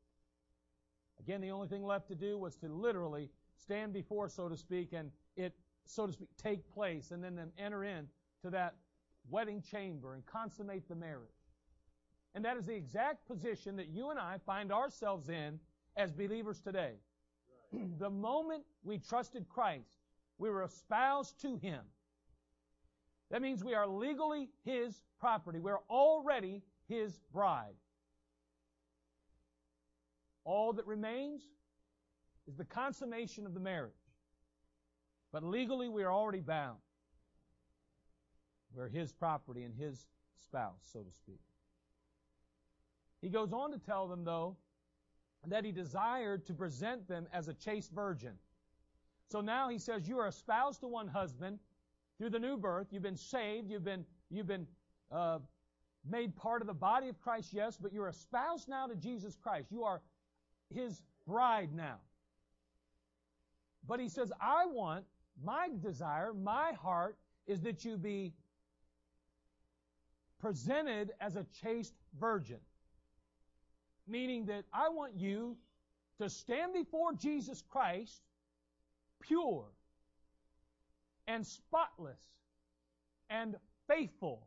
Again, 1.19 1.41
the 1.41 1.51
only 1.51 1.67
thing 1.67 1.83
left 1.83 2.09
to 2.09 2.15
do 2.15 2.37
was 2.37 2.55
to 2.57 2.69
literally 2.69 3.31
stand 3.57 3.95
before, 3.95 4.29
so 4.29 4.51
to 4.51 4.57
speak, 4.59 4.93
and 4.93 5.11
it, 5.37 5.55
so 5.87 6.07
to 6.07 6.13
speak, 6.13 6.29
take 6.37 6.71
place, 6.75 7.11
and 7.11 7.25
then, 7.25 7.35
then 7.35 7.53
enter 7.57 7.85
in 7.85 8.07
to 8.43 8.51
that 8.51 8.75
wedding 9.31 9.63
chamber 9.63 10.13
and 10.13 10.27
consummate 10.27 10.87
the 10.91 10.95
marriage. 10.95 11.31
And 12.35 12.45
that 12.45 12.59
is 12.59 12.67
the 12.67 12.75
exact 12.75 13.27
position 13.27 13.77
that 13.77 13.89
you 13.89 14.11
and 14.11 14.19
I 14.19 14.37
find 14.45 14.71
ourselves 14.71 15.31
in 15.31 15.59
as 15.97 16.13
believers 16.13 16.61
today. 16.61 16.97
Right. 17.73 17.89
the 17.99 18.11
moment 18.11 18.65
we 18.83 18.99
trusted 18.99 19.49
Christ, 19.49 20.03
we 20.37 20.51
were 20.51 20.65
espoused 20.65 21.41
to 21.41 21.57
Him. 21.57 21.81
That 23.31 23.43
means 23.43 23.65
we 23.65 23.75
are 23.75 23.87
legally 23.87 24.49
His 24.65 25.01
property. 25.19 25.59
We're 25.59 25.83
already 25.91 26.63
His 26.89 27.19
bride. 27.33 27.75
All 30.45 30.73
that 30.75 30.87
remains 30.87 31.43
is 32.47 32.57
the 32.57 32.65
consummation 32.65 33.47
of 33.47 33.55
the 33.55 33.61
marriage. 33.61 33.93
But 35.33 35.43
legally, 35.43 35.89
we 35.89 36.05
are 36.05 36.13
already 36.13 36.41
bound. 36.41 36.79
We're 38.75 38.89
His 38.89 39.13
property 39.13 39.65
and 39.65 39.75
His 39.75 40.07
spouse, 40.45 40.87
so 40.93 41.01
to 41.01 41.11
speak. 41.11 41.41
He 43.23 43.31
goes 43.31 43.53
on 43.53 43.73
to 43.73 43.79
tell 43.79 44.07
them, 44.07 44.25
though, 44.25 44.57
that 45.47 45.65
He 45.65 45.73
desired 45.73 46.45
to 46.47 46.55
present 46.55 47.09
them 47.09 47.27
as 47.33 47.49
a 47.49 47.55
chaste 47.55 47.91
virgin. 47.93 48.35
So 49.31 49.41
now 49.41 49.69
He 49.69 49.79
says, 49.79 50.07
You 50.07 50.19
are 50.19 50.29
espoused 50.29 50.81
to 50.81 50.89
one 50.89 51.09
husband 51.09 51.59
through 52.19 52.31
the 52.31 52.39
new 52.39 52.57
birth. 52.57 52.89
You've 52.91 53.03
been 53.03 53.17
saved. 53.17 53.71
You've 53.71 53.85
been, 53.85 54.05
you've 54.31 54.47
been 54.47 54.67
uh, 55.11 55.39
made 56.09 56.37
part 56.37 56.61
of 56.61 56.67
the 56.67 56.75
body 56.75 57.09
of 57.09 57.21
Christ, 57.21 57.53
yes, 57.53 57.77
but 57.81 57.93
you're 57.93 58.09
espoused 58.09 58.69
now 58.69 58.87
to 58.87 58.95
Jesus 58.95 59.37
Christ. 59.43 59.69
You 59.71 59.85
are 59.85 60.01
His 60.75 61.03
bride 61.27 61.71
now. 61.75 61.97
But 63.87 64.01
He 64.01 64.09
says, 64.09 64.33
I 64.41 64.67
want, 64.67 65.05
my 65.43 65.69
desire, 65.83 66.33
my 66.33 66.73
heart, 66.81 67.17
is 67.47 67.61
that 67.63 67.85
you 67.85 67.97
be 67.97 68.33
presented 70.41 71.13
as 71.21 71.37
a 71.37 71.47
chaste 71.63 71.95
virgin. 72.19 72.61
Meaning 74.07 74.47
that 74.47 74.65
I 74.73 74.91
want 74.91 75.15
you 75.17 75.57
to 76.21 76.29
stand 76.29 76.75
before 76.75 77.15
Jesus 77.15 77.63
Christ 77.71 78.21
pure 79.21 79.65
and 81.27 81.47
spotless 81.47 82.21
and 83.31 83.57
faithful. 83.89 84.47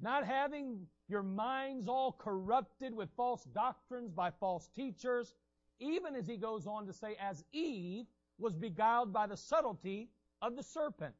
Not 0.00 0.24
having 0.24 0.86
your 1.08 1.22
minds 1.22 1.88
all 1.88 2.12
corrupted 2.12 2.94
with 2.94 3.08
false 3.16 3.44
doctrines 3.44 4.12
by 4.12 4.30
false 4.30 4.68
teachers, 4.76 5.34
even 5.80 6.14
as 6.14 6.26
he 6.26 6.36
goes 6.36 6.66
on 6.66 6.86
to 6.86 6.92
say, 6.92 7.16
as 7.20 7.44
Eve 7.52 8.06
was 8.38 8.54
beguiled 8.54 9.12
by 9.12 9.26
the 9.26 9.36
subtlety 9.36 10.08
of 10.42 10.54
the 10.54 10.62
serpent. 10.62 11.14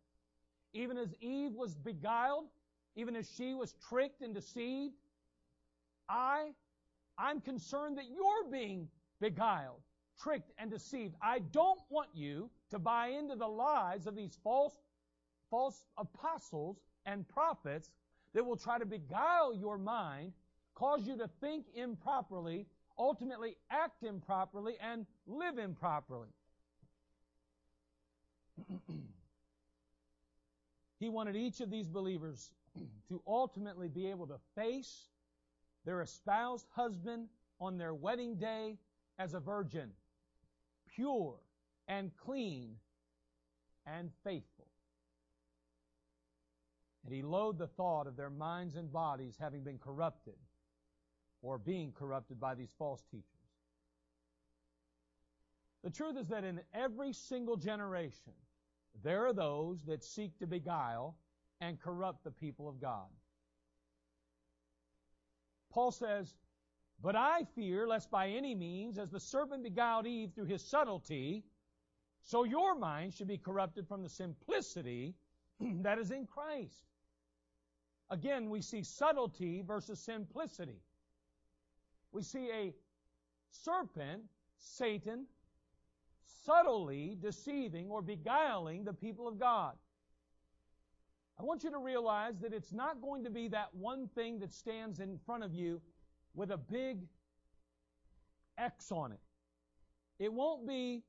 Even 0.72 0.96
as 0.96 1.14
Eve 1.20 1.52
was 1.52 1.74
beguiled 1.74 2.46
even 2.98 3.14
as 3.14 3.30
she 3.36 3.54
was 3.54 3.76
tricked 3.88 4.22
and 4.22 4.34
deceived. 4.34 4.94
I, 6.08 6.48
I'm 7.16 7.40
concerned 7.40 7.96
that 7.98 8.06
you're 8.12 8.50
being 8.50 8.88
beguiled, 9.20 9.82
tricked, 10.22 10.50
and 10.58 10.70
deceived. 10.70 11.14
I 11.22 11.38
don't 11.38 11.80
want 11.90 12.08
you 12.14 12.50
to 12.70 12.78
buy 12.78 13.08
into 13.08 13.36
the 13.36 13.46
lies 13.46 14.06
of 14.06 14.14
these 14.16 14.36
false, 14.42 14.74
false 15.50 15.84
apostles 15.96 16.78
and 17.06 17.26
prophets 17.28 17.90
that 18.34 18.44
will 18.44 18.56
try 18.56 18.78
to 18.78 18.86
beguile 18.86 19.54
your 19.54 19.78
mind, 19.78 20.32
cause 20.74 21.06
you 21.06 21.16
to 21.18 21.28
think 21.40 21.66
improperly, 21.74 22.66
ultimately 22.98 23.56
act 23.70 24.02
improperly, 24.02 24.74
and 24.80 25.06
live 25.26 25.58
improperly. 25.58 26.28
he 31.00 31.08
wanted 31.08 31.36
each 31.36 31.60
of 31.60 31.70
these 31.70 31.88
believers 31.88 32.50
to 33.08 33.22
ultimately 33.26 33.88
be 33.88 34.08
able 34.10 34.26
to 34.26 34.38
face 34.54 35.08
their 35.84 36.02
espoused 36.02 36.66
husband 36.74 37.28
on 37.60 37.78
their 37.78 37.94
wedding 37.94 38.36
day 38.36 38.76
as 39.18 39.34
a 39.34 39.40
virgin, 39.40 39.90
pure 40.98 41.36
and 41.86 42.10
clean 42.16 42.74
and 43.86 44.10
faithful. 44.24 44.66
And 47.04 47.14
he 47.14 47.22
loathed 47.22 47.58
the 47.58 47.68
thought 47.68 48.06
of 48.06 48.16
their 48.16 48.30
minds 48.30 48.74
and 48.74 48.92
bodies 48.92 49.36
having 49.40 49.62
been 49.62 49.78
corrupted 49.78 50.34
or 51.40 51.56
being 51.56 51.92
corrupted 51.92 52.40
by 52.40 52.54
these 52.54 52.74
false 52.76 53.02
teachers. 53.10 53.24
The 55.84 55.90
truth 55.90 56.16
is 56.18 56.28
that 56.28 56.44
in 56.44 56.60
every 56.74 57.12
single 57.12 57.56
generation, 57.56 58.32
there 59.04 59.24
are 59.26 59.32
those 59.32 59.84
that 59.84 60.02
seek 60.02 60.36
to 60.40 60.46
beguile 60.46 61.16
and 61.60 61.80
corrupt 61.80 62.24
the 62.24 62.32
people 62.32 62.68
of 62.68 62.80
God. 62.80 63.06
Paul 65.70 65.92
says, 65.92 66.34
But 67.00 67.14
I 67.14 67.44
fear 67.54 67.86
lest 67.86 68.10
by 68.10 68.28
any 68.28 68.54
means, 68.54 68.98
as 68.98 69.10
the 69.10 69.20
serpent 69.20 69.62
beguiled 69.62 70.06
Eve 70.06 70.32
through 70.34 70.46
his 70.46 70.64
subtlety, 70.64 71.44
so 72.24 72.44
your 72.44 72.74
mind 72.74 73.14
should 73.14 73.28
be 73.28 73.38
corrupted 73.38 73.86
from 73.86 74.02
the 74.02 74.08
simplicity 74.08 75.14
that 75.60 75.98
is 75.98 76.10
in 76.10 76.26
Christ. 76.26 76.84
Again, 78.10 78.50
we 78.50 78.60
see 78.62 78.82
subtlety 78.82 79.62
versus 79.62 80.00
simplicity. 80.00 80.80
We 82.10 82.22
see 82.22 82.50
a 82.50 82.74
serpent, 83.50 84.22
Satan, 84.56 85.26
subtly 86.44 87.16
deceiving 87.20 87.90
or 87.90 88.02
beguiling 88.02 88.84
the 88.84 88.92
people 88.92 89.28
of 89.28 89.38
God. 89.38 89.74
I 91.38 91.44
want 91.44 91.62
you 91.62 91.70
to 91.70 91.78
realize 91.78 92.40
that 92.40 92.52
it's 92.52 92.72
not 92.72 93.00
going 93.00 93.22
to 93.24 93.30
be 93.30 93.46
that 93.48 93.72
one 93.72 94.08
thing 94.08 94.40
that 94.40 94.52
stands 94.52 94.98
in 94.98 95.18
front 95.24 95.44
of 95.44 95.54
you 95.54 95.80
with 96.38 96.52
a 96.52 96.56
big 96.56 97.00
X 98.56 98.92
on 98.92 99.10
it. 99.10 99.18
It 100.20 100.32
won't 100.32 100.66
be 100.68 101.02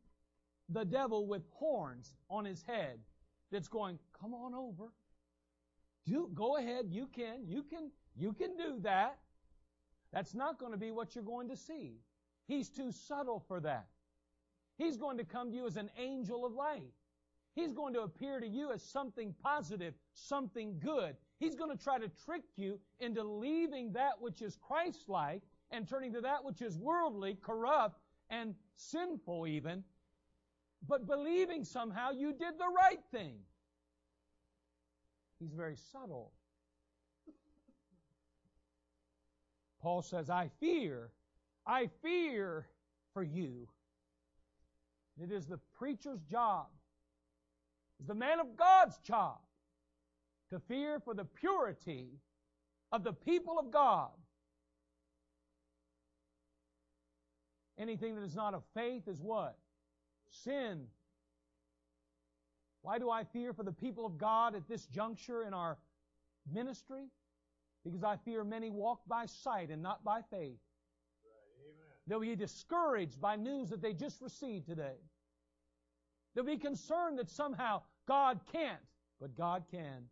the 0.69 0.83
devil 0.83 1.27
with 1.27 1.43
horns 1.53 2.15
on 2.29 2.45
his 2.45 2.63
head 2.63 3.00
that's 3.51 3.67
going, 3.67 4.00
come 4.19 4.33
on 4.33 4.55
over. 4.55 4.91
Do, 6.07 6.29
go 6.33 6.57
ahead, 6.57 6.86
you 6.89 7.07
can, 7.15 7.48
you 7.48 7.62
can, 7.63 7.91
you 8.17 8.33
can 8.33 8.57
do 8.57 8.79
that. 8.81 9.19
That's 10.12 10.33
not 10.33 10.59
going 10.59 10.71
to 10.71 10.77
be 10.77 10.89
what 10.89 11.13
you're 11.13 11.24
going 11.24 11.48
to 11.50 11.55
see. 11.55 12.00
He's 12.48 12.69
too 12.69 12.91
subtle 12.91 13.43
for 13.48 13.59
that. 13.59 13.86
He's 14.79 14.98
going 14.98 15.17
to 15.19 15.24
come 15.24 15.51
to 15.51 15.55
you 15.55 15.67
as 15.67 15.77
an 15.77 15.91
angel 16.00 16.43
of 16.43 16.53
light. 16.53 16.93
He's 17.53 17.74
going 17.74 17.93
to 17.93 18.01
appear 18.01 18.39
to 18.39 18.48
you 18.48 18.71
as 18.71 18.81
something 18.81 19.36
positive, 19.43 19.93
something 20.13 20.79
good. 20.83 21.15
He's 21.39 21.55
going 21.55 21.75
to 21.75 21.81
try 21.81 21.98
to 21.98 22.10
trick 22.25 22.43
you 22.58 22.79
into 23.00 23.24
leaving 23.24 23.93
that 23.93 24.19
which 24.19 24.41
is 24.41 24.58
Christ-like 24.62 25.41
and 25.72 25.88
turning 25.88 26.13
to 26.13 26.22
that 26.22 26.43
which 26.43 26.62
is 26.62 26.77
worldly, 26.77 27.38
corrupt, 27.41 28.00
and 28.29 28.55
sinful 28.75 29.48
even, 29.48 29.84
but 30.88 31.08
believing 31.08 31.63
somehow 31.63 32.12
you 32.12 32.34
did 32.34 32.58
the 32.58 32.67
right 32.75 33.00
thing. 33.12 33.36
He's 35.39 35.53
very 35.53 35.77
subtle. 35.91 36.34
Paul 39.81 40.01
says, 40.01 40.29
I 40.29 40.50
fear, 40.60 41.12
I 41.65 41.89
fear 42.01 42.67
for 43.13 43.24
you. 43.24 43.69
It 45.22 45.31
is 45.31 45.46
the 45.48 45.60
preacher's 45.77 46.22
job 46.24 46.67
it's 48.00 48.08
the 48.08 48.15
man 48.15 48.39
of 48.39 48.55
God's 48.55 48.98
job 49.00 49.39
to 50.50 50.60
fear 50.60 51.00
for 51.00 51.13
the 51.13 51.25
purity 51.25 52.08
of 52.91 53.03
the 53.03 53.13
people 53.13 53.60
of 53.60 53.72
God. 53.72 54.10
Anything 57.77 58.15
that 58.15 58.24
is 58.24 58.36
not 58.36 58.53
of 58.53 58.63
faith 58.74 59.08
is 59.08 59.22
what? 59.22 59.58
Sin. 60.29 60.86
Why 62.82 62.98
do 63.00 63.10
I 63.10 63.24
fear 63.24 63.53
for 63.53 63.63
the 63.63 63.72
people 63.72 64.06
of 64.06 64.18
God 64.18 64.56
at 64.56 64.68
this 64.68 64.86
juncture 64.88 65.44
in 65.44 65.53
our 65.53 65.77
ministry? 66.51 67.06
Because 67.86 68.03
I 68.03 68.18
fear 68.18 68.44
many 68.44 68.70
walk 68.70 69.01
by 69.08 69.25
sight 69.25 69.70
and 69.70 69.82
not 69.82 70.03
by 70.03 70.22
faith. 70.29 70.60
They'll 72.08 72.20
be 72.20 72.36
discouraged 72.36 73.22
by 73.22 73.36
news 73.36 73.70
that 73.70 73.82
they 73.82 73.94
just 73.94 74.22
received 74.22 74.65
today. 74.65 74.98
They'll 76.34 76.44
be 76.44 76.58
concerned 76.58 77.20
that 77.20 77.29
somehow 77.29 77.84
God 78.08 78.39
can't, 78.51 78.79
but 79.22 79.36
God 79.38 79.63
can. 79.70 80.06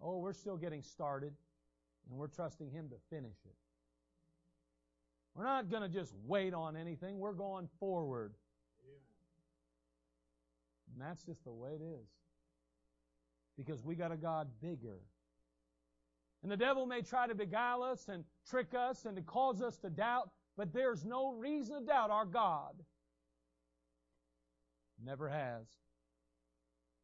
Oh, 0.00 0.18
we're 0.18 0.32
still 0.32 0.56
getting 0.56 0.82
started, 0.82 1.32
and 2.08 2.18
we're 2.18 2.28
trusting 2.28 2.70
Him 2.70 2.88
to 2.90 2.96
finish 3.10 3.36
it. 3.44 3.54
We're 5.34 5.44
not 5.44 5.70
going 5.70 5.82
to 5.82 5.88
just 5.88 6.12
wait 6.26 6.54
on 6.54 6.76
anything. 6.76 7.18
We're 7.18 7.32
going 7.32 7.68
forward. 7.78 8.32
And 10.92 11.06
that's 11.06 11.22
just 11.22 11.44
the 11.44 11.52
way 11.52 11.70
it 11.70 11.82
is. 11.82 12.08
Because 13.56 13.84
we 13.84 13.94
got 13.94 14.10
a 14.10 14.16
God 14.16 14.48
bigger. 14.60 14.98
And 16.42 16.50
the 16.50 16.56
devil 16.56 16.86
may 16.86 17.02
try 17.02 17.26
to 17.26 17.34
beguile 17.34 17.82
us 17.82 18.08
and 18.08 18.24
trick 18.48 18.74
us 18.74 19.04
and 19.04 19.16
to 19.16 19.22
cause 19.22 19.60
us 19.60 19.76
to 19.78 19.90
doubt, 19.90 20.30
but 20.56 20.72
there's 20.72 21.04
no 21.04 21.32
reason 21.32 21.80
to 21.80 21.86
doubt 21.86 22.10
our 22.10 22.24
God. 22.24 22.74
Never 25.04 25.28
has. 25.28 25.66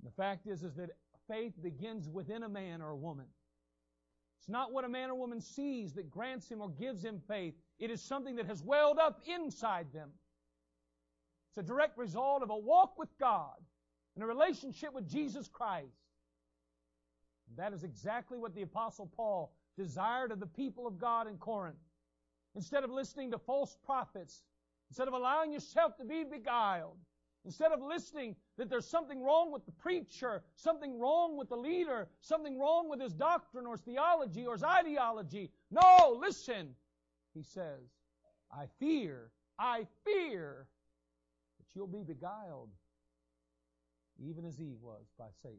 And 0.01 0.11
the 0.11 0.15
fact 0.17 0.47
is, 0.47 0.63
is 0.63 0.75
that 0.75 0.91
faith 1.29 1.55
begins 1.63 2.09
within 2.09 2.43
a 2.43 2.49
man 2.49 2.83
or 2.83 2.91
a 2.91 2.97
woman. 2.97 3.27
It's 4.41 4.49
not 4.49 4.73
what 4.73 4.85
a 4.85 4.89
man 4.89 5.11
or 5.11 5.15
woman 5.15 5.41
sees 5.41 5.95
that 5.95 6.11
grants 6.11 6.49
him 6.51 6.61
or 6.61 6.69
gives 6.69 7.03
him 7.03 7.21
faith. 7.27 7.55
It 7.79 7.91
is 7.91 8.03
something 8.03 8.37
that 8.37 8.47
has 8.47 8.63
welled 8.63 8.99
up 8.99 9.23
inside 9.27 9.87
them. 9.93 10.11
It's 11.49 11.59
a 11.59 11.63
direct 11.63 11.97
result 11.97 12.43
of 12.43 12.51
a 12.51 12.57
walk 12.57 12.99
with 12.99 13.09
God 13.19 13.57
and 14.15 14.23
a 14.23 14.27
relationship 14.27 14.93
with 14.93 15.09
Jesus 15.09 15.49
Christ. 15.49 15.97
And 17.49 17.57
that 17.57 17.73
is 17.73 17.85
exactly 17.85 18.39
what 18.39 18.55
the 18.55 18.63
Apostle 18.63 19.11
Paul 19.17 19.55
desired 19.77 20.31
of 20.31 20.41
the 20.41 20.47
people 20.47 20.87
of 20.87 20.99
God 20.99 21.27
in 21.27 21.37
Corinth. 21.37 21.77
Instead 22.55 22.85
of 22.85 22.91
listening 22.91 23.31
to 23.31 23.39
false 23.39 23.77
prophets, 23.85 24.43
instead 24.91 25.09
of 25.09 25.15
allowing 25.15 25.53
yourself 25.53 25.97
to 25.97 26.05
be 26.05 26.25
beguiled, 26.25 26.99
Instead 27.45 27.73
of 27.73 27.83
listening 27.83 28.35
that 28.57 28.71
there's 28.71 28.89
something 28.89 29.23
wrong 29.23 29.53
with 29.53 29.67
the 29.67 29.73
preacher, 29.73 30.43
something 30.57 30.99
wrong 30.99 31.37
with 31.37 31.51
the 31.51 31.57
leader, 31.57 32.09
something 32.23 32.59
wrong 32.59 32.89
with 32.89 33.01
his 33.01 33.13
doctrine 33.13 33.67
or 33.67 33.73
his 33.73 33.83
theology 33.83 34.47
or 34.47 34.55
his 34.55 34.65
ideology. 34.65 35.51
No, 35.71 36.19
listen. 36.19 36.75
He 37.35 37.43
says, 37.43 37.81
I 38.51 38.67
fear, 38.79 39.31
I 39.59 39.87
fear 40.05 40.67
that 41.59 41.67
you'll 41.75 41.87
be 41.87 42.03
beguiled, 42.03 42.71
even 44.19 44.47
as 44.47 44.59
Eve 44.61 44.81
was 44.81 45.05
by 45.19 45.29
Satan. 45.43 45.59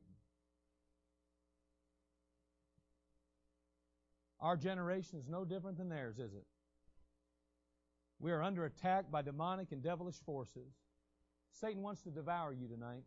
Our 4.40 4.58
generation 4.58 5.20
is 5.20 5.28
no 5.28 5.46
different 5.46 5.78
than 5.78 5.90
theirs, 5.90 6.18
is 6.18 6.34
it? 6.34 6.46
We 8.20 8.32
are 8.32 8.42
under 8.42 8.66
attack 8.66 9.12
by 9.12 9.22
demonic 9.22 9.72
and 9.72 9.84
devilish 9.84 10.20
forces. 10.26 10.74
Satan 11.60 11.82
wants 11.82 12.02
to 12.02 12.10
devour 12.10 12.54
you 12.54 12.68
tonight. 12.68 13.04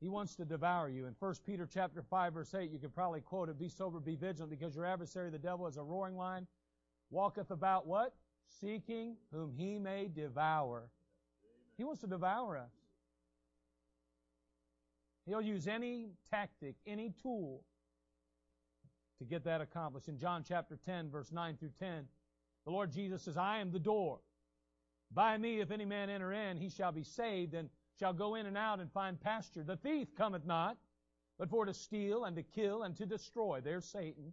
He 0.00 0.08
wants 0.08 0.36
to 0.36 0.44
devour 0.44 0.88
you. 0.88 1.06
In 1.06 1.14
1 1.18 1.34
Peter 1.44 1.68
chapter 1.72 2.02
5 2.02 2.34
verse 2.34 2.54
8, 2.54 2.70
you 2.70 2.78
could 2.78 2.94
probably 2.94 3.20
quote 3.20 3.48
it, 3.48 3.58
be 3.58 3.68
sober, 3.68 3.98
be 3.98 4.14
vigilant, 4.14 4.50
because 4.50 4.76
your 4.76 4.84
adversary, 4.84 5.30
the 5.30 5.38
devil, 5.38 5.66
is 5.66 5.78
a 5.78 5.82
roaring 5.82 6.16
lion, 6.16 6.46
walketh 7.10 7.50
about 7.50 7.86
what? 7.86 8.14
Seeking 8.60 9.16
whom 9.32 9.52
he 9.52 9.78
may 9.78 10.08
devour. 10.08 10.88
He 11.76 11.84
wants 11.84 12.00
to 12.02 12.06
devour 12.06 12.56
us. 12.56 12.72
He'll 15.26 15.42
use 15.42 15.66
any 15.66 16.10
tactic, 16.30 16.76
any 16.86 17.12
tool 17.20 17.62
to 19.18 19.24
get 19.24 19.44
that 19.44 19.60
accomplished. 19.60 20.08
In 20.08 20.18
John 20.18 20.44
chapter 20.46 20.78
10, 20.84 21.10
verse 21.10 21.32
9 21.32 21.56
through 21.56 21.72
10, 21.80 22.04
the 22.64 22.70
Lord 22.70 22.92
Jesus 22.92 23.22
says, 23.22 23.36
I 23.36 23.58
am 23.58 23.72
the 23.72 23.80
door. 23.80 24.20
By 25.12 25.38
me, 25.38 25.60
if 25.60 25.70
any 25.70 25.84
man 25.84 26.10
enter 26.10 26.32
in, 26.32 26.56
he 26.56 26.68
shall 26.68 26.92
be 26.92 27.04
saved, 27.04 27.54
and 27.54 27.70
shall 27.98 28.12
go 28.12 28.34
in 28.34 28.46
and 28.46 28.56
out 28.56 28.80
and 28.80 28.92
find 28.92 29.20
pasture. 29.20 29.64
The 29.64 29.76
thief 29.76 30.14
cometh 30.16 30.44
not, 30.44 30.76
but 31.38 31.48
for 31.48 31.64
to 31.64 31.74
steal 31.74 32.24
and 32.24 32.36
to 32.36 32.42
kill 32.42 32.82
and 32.82 32.96
to 32.96 33.06
destroy. 33.06 33.60
There's 33.60 33.84
Satan. 33.84 34.32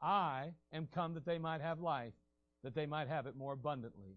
I 0.00 0.52
am 0.72 0.88
come 0.92 1.14
that 1.14 1.24
they 1.24 1.38
might 1.38 1.60
have 1.60 1.80
life, 1.80 2.14
that 2.62 2.74
they 2.74 2.86
might 2.86 3.08
have 3.08 3.26
it 3.26 3.36
more 3.36 3.52
abundantly. 3.52 4.16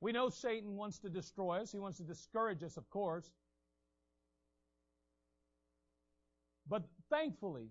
We 0.00 0.12
know 0.12 0.28
Satan 0.28 0.76
wants 0.76 0.98
to 0.98 1.08
destroy 1.08 1.60
us. 1.60 1.72
He 1.72 1.78
wants 1.78 1.96
to 1.98 2.04
discourage 2.04 2.62
us, 2.62 2.76
of 2.76 2.88
course. 2.90 3.30
But 6.68 6.84
thankfully, 7.10 7.68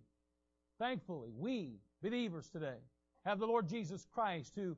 thankfully, 0.80 1.30
we, 1.36 1.80
believers 2.02 2.50
today, 2.50 2.78
have 3.26 3.40
the 3.40 3.48
Lord 3.48 3.68
Jesus 3.68 4.08
Christ 4.12 4.54
who 4.56 4.76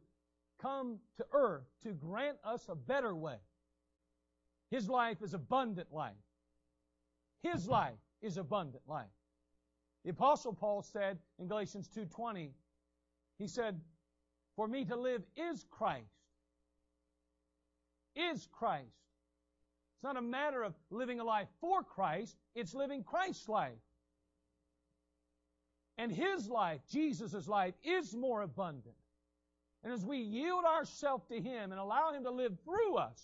come 0.66 0.98
to 1.18 1.26
earth 1.32 1.64
to 1.84 1.94
grant 1.94 2.38
us 2.44 2.68
a 2.70 2.76
better 2.76 3.16
way. 3.16 3.38
His 4.72 4.90
life 4.90 5.22
is 5.22 5.36
abundant 5.36 5.94
life. 5.94 6.14
His 7.44 7.68
life 7.68 8.00
is 8.22 8.38
abundant 8.38 8.82
life. 8.88 9.06
The 10.04 10.10
apostle 10.10 10.54
Paul 10.54 10.82
said 10.82 11.20
in 11.38 11.48
Galatians 11.48 11.88
2:20, 11.90 12.56
he 13.38 13.48
said, 13.48 13.80
"For 14.56 14.68
me 14.68 14.86
to 14.86 14.96
live 14.96 15.24
is 15.36 15.64
Christ." 15.66 16.10
Is 18.16 18.48
Christ. 18.48 19.12
It's 19.94 20.04
not 20.04 20.18
a 20.18 20.22
matter 20.22 20.64
of 20.64 20.76
living 20.90 21.20
a 21.20 21.24
life 21.24 21.50
for 21.60 21.84
Christ, 21.84 22.38
it's 22.56 22.74
living 22.74 23.04
Christ's 23.04 23.48
life. 23.48 23.82
And 25.98 26.12
his 26.12 26.50
life, 26.50 26.86
Jesus' 26.88 27.48
life, 27.48 27.78
is 27.84 28.16
more 28.16 28.42
abundant. 28.42 28.98
And 29.86 29.94
as 29.94 30.04
we 30.04 30.18
yield 30.18 30.66
ourselves 30.66 31.26
to 31.28 31.40
Him 31.40 31.72
and 31.72 31.80
allow 31.80 32.12
Him 32.12 32.24
to 32.24 32.32
live 32.32 32.58
through 32.66 32.96
us, 32.96 33.22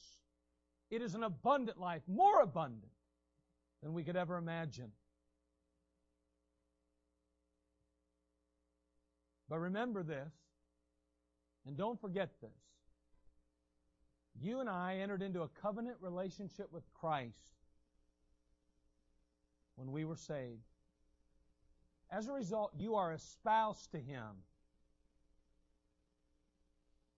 it 0.92 1.02
is 1.02 1.16
an 1.16 1.24
abundant 1.24 1.80
life, 1.80 2.04
more 2.08 2.42
abundant 2.42 2.92
than 3.82 3.94
we 3.94 4.04
could 4.04 4.16
ever 4.16 4.38
imagine. 4.38 4.92
But 9.50 9.58
remember 9.58 10.04
this, 10.04 10.32
and 11.66 11.76
don't 11.76 12.00
forget 12.00 12.30
this. 12.42 12.52
You 14.40 14.60
and 14.60 14.70
I 14.70 14.98
entered 14.98 15.24
into 15.24 15.42
a 15.42 15.50
covenant 15.64 15.98
relationship 16.00 16.72
with 16.72 16.84
Christ 16.94 17.34
when 19.78 19.92
we 19.92 20.06
were 20.06 20.16
saved. 20.16 20.62
As 22.12 22.28
a 22.28 22.34
result, 22.34 22.72
you 22.78 22.94
are 22.96 23.14
espoused 23.14 23.92
to 23.94 23.98
Him. 23.98 24.44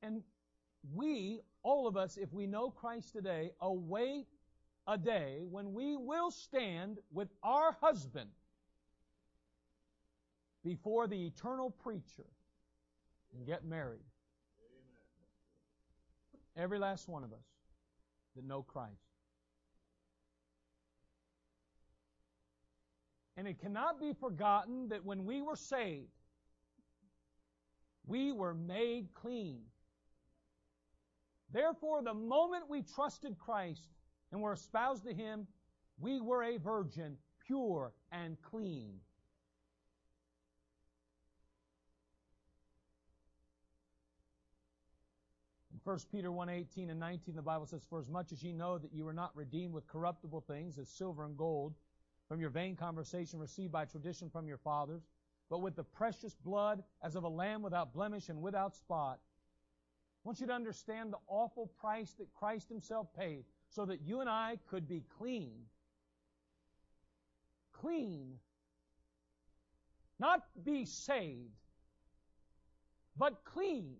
And 0.03 0.21
we, 0.93 1.39
all 1.63 1.87
of 1.87 1.95
us, 1.95 2.17
if 2.17 2.31
we 2.33 2.45
know 2.45 2.69
Christ 2.69 3.13
today, 3.13 3.51
await 3.61 4.27
a 4.85 4.97
day 4.97 5.43
when 5.49 5.73
we 5.73 5.95
will 5.95 6.29
stand 6.29 6.97
with 7.13 7.29
our 7.41 7.77
husband 7.81 8.29
before 10.63 11.07
the 11.07 11.25
eternal 11.25 11.71
preacher 11.71 12.25
and 13.33 13.47
get 13.47 13.63
married. 13.63 14.01
Every 16.57 16.79
last 16.79 17.07
one 17.07 17.23
of 17.23 17.31
us 17.31 17.45
that 18.35 18.45
know 18.45 18.61
Christ. 18.61 18.91
And 23.37 23.47
it 23.47 23.59
cannot 23.59 23.99
be 23.99 24.13
forgotten 24.19 24.89
that 24.89 25.03
when 25.03 25.25
we 25.25 25.41
were 25.41 25.55
saved, 25.55 26.11
we 28.05 28.31
were 28.31 28.53
made 28.53 29.07
clean. 29.13 29.61
Therefore, 31.53 32.01
the 32.01 32.15
moment 32.15 32.67
we 32.67 32.81
trusted 32.81 33.37
Christ 33.37 33.87
and 34.31 34.41
were 34.41 34.53
espoused 34.53 35.05
to 35.05 35.13
Him, 35.13 35.47
we 35.99 36.19
were 36.19 36.43
a 36.43 36.57
virgin, 36.57 37.15
pure 37.45 37.93
and 38.11 38.41
clean. 38.41 38.99
In 45.71 45.79
1 45.83 45.99
Peter 46.11 46.31
1, 46.31 46.49
18 46.49 46.89
and 46.89 46.99
19, 46.99 47.35
the 47.35 47.41
Bible 47.43 47.67
says, 47.67 47.85
For 47.87 47.99
as 47.99 48.09
much 48.09 48.31
as 48.31 48.41
ye 48.41 48.51
know 48.51 48.79
that 48.79 48.91
you 48.91 49.05
were 49.05 49.13
not 49.13 49.35
redeemed 49.35 49.73
with 49.73 49.87
corruptible 49.87 50.41
things, 50.41 50.79
as 50.79 50.89
silver 50.89 51.23
and 51.23 51.37
gold, 51.37 51.75
from 52.27 52.41
your 52.41 52.49
vain 52.49 52.75
conversation 52.75 53.39
received 53.39 53.71
by 53.71 53.85
tradition 53.85 54.27
from 54.27 54.47
your 54.47 54.57
fathers, 54.57 55.03
but 55.51 55.61
with 55.61 55.75
the 55.75 55.83
precious 55.83 56.33
blood 56.33 56.83
as 57.03 57.15
of 57.15 57.25
a 57.25 57.29
lamb 57.29 57.61
without 57.61 57.93
blemish 57.93 58.29
and 58.29 58.41
without 58.41 58.75
spot, 58.75 59.19
I 60.23 60.29
want 60.29 60.39
you 60.39 60.47
to 60.47 60.53
understand 60.53 61.11
the 61.11 61.17
awful 61.27 61.67
price 61.81 62.13
that 62.13 62.33
Christ 62.33 62.69
Himself 62.69 63.07
paid 63.17 63.43
so 63.67 63.85
that 63.85 64.01
you 64.05 64.21
and 64.21 64.29
I 64.29 64.57
could 64.69 64.87
be 64.87 65.03
clean. 65.17 65.51
Clean. 67.73 68.35
Not 70.19 70.43
be 70.63 70.85
saved, 70.85 71.51
but 73.17 73.43
clean. 73.43 73.95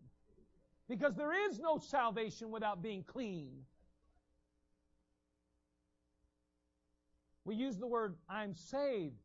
Because 0.87 1.15
there 1.15 1.49
is 1.49 1.59
no 1.59 1.77
salvation 1.77 2.51
without 2.51 2.81
being 2.81 3.03
clean. 3.03 3.51
We 7.43 7.55
use 7.55 7.77
the 7.77 7.87
word, 7.87 8.15
I'm 8.29 8.55
saved. 8.55 9.19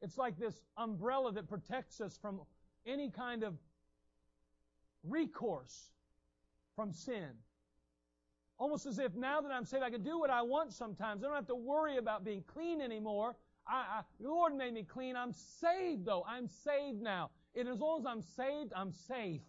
It's 0.00 0.16
like 0.16 0.38
this 0.38 0.62
umbrella 0.78 1.32
that 1.32 1.46
protects 1.46 2.00
us 2.00 2.16
from 2.16 2.40
any 2.86 3.10
kind 3.10 3.42
of 3.42 3.54
recourse 5.04 5.90
from 6.78 6.92
sin. 6.92 7.30
Almost 8.56 8.86
as 8.86 9.00
if 9.00 9.12
now 9.16 9.40
that 9.40 9.50
I'm 9.50 9.64
saved, 9.64 9.82
I 9.82 9.90
can 9.90 10.04
do 10.04 10.16
what 10.16 10.30
I 10.30 10.42
want 10.42 10.72
sometimes. 10.72 11.24
I 11.24 11.26
don't 11.26 11.34
have 11.34 11.48
to 11.48 11.56
worry 11.56 11.96
about 11.96 12.24
being 12.24 12.44
clean 12.46 12.80
anymore. 12.80 13.34
I, 13.66 13.74
I, 13.74 14.00
the 14.20 14.28
Lord 14.28 14.54
made 14.54 14.74
me 14.74 14.84
clean. 14.84 15.16
I'm 15.16 15.32
saved, 15.32 16.06
though. 16.06 16.24
I'm 16.24 16.46
saved 16.46 17.02
now. 17.02 17.30
And 17.56 17.68
as 17.68 17.80
long 17.80 17.98
as 17.98 18.06
I'm 18.06 18.22
saved, 18.22 18.72
I'm 18.76 18.92
safe. 18.92 19.40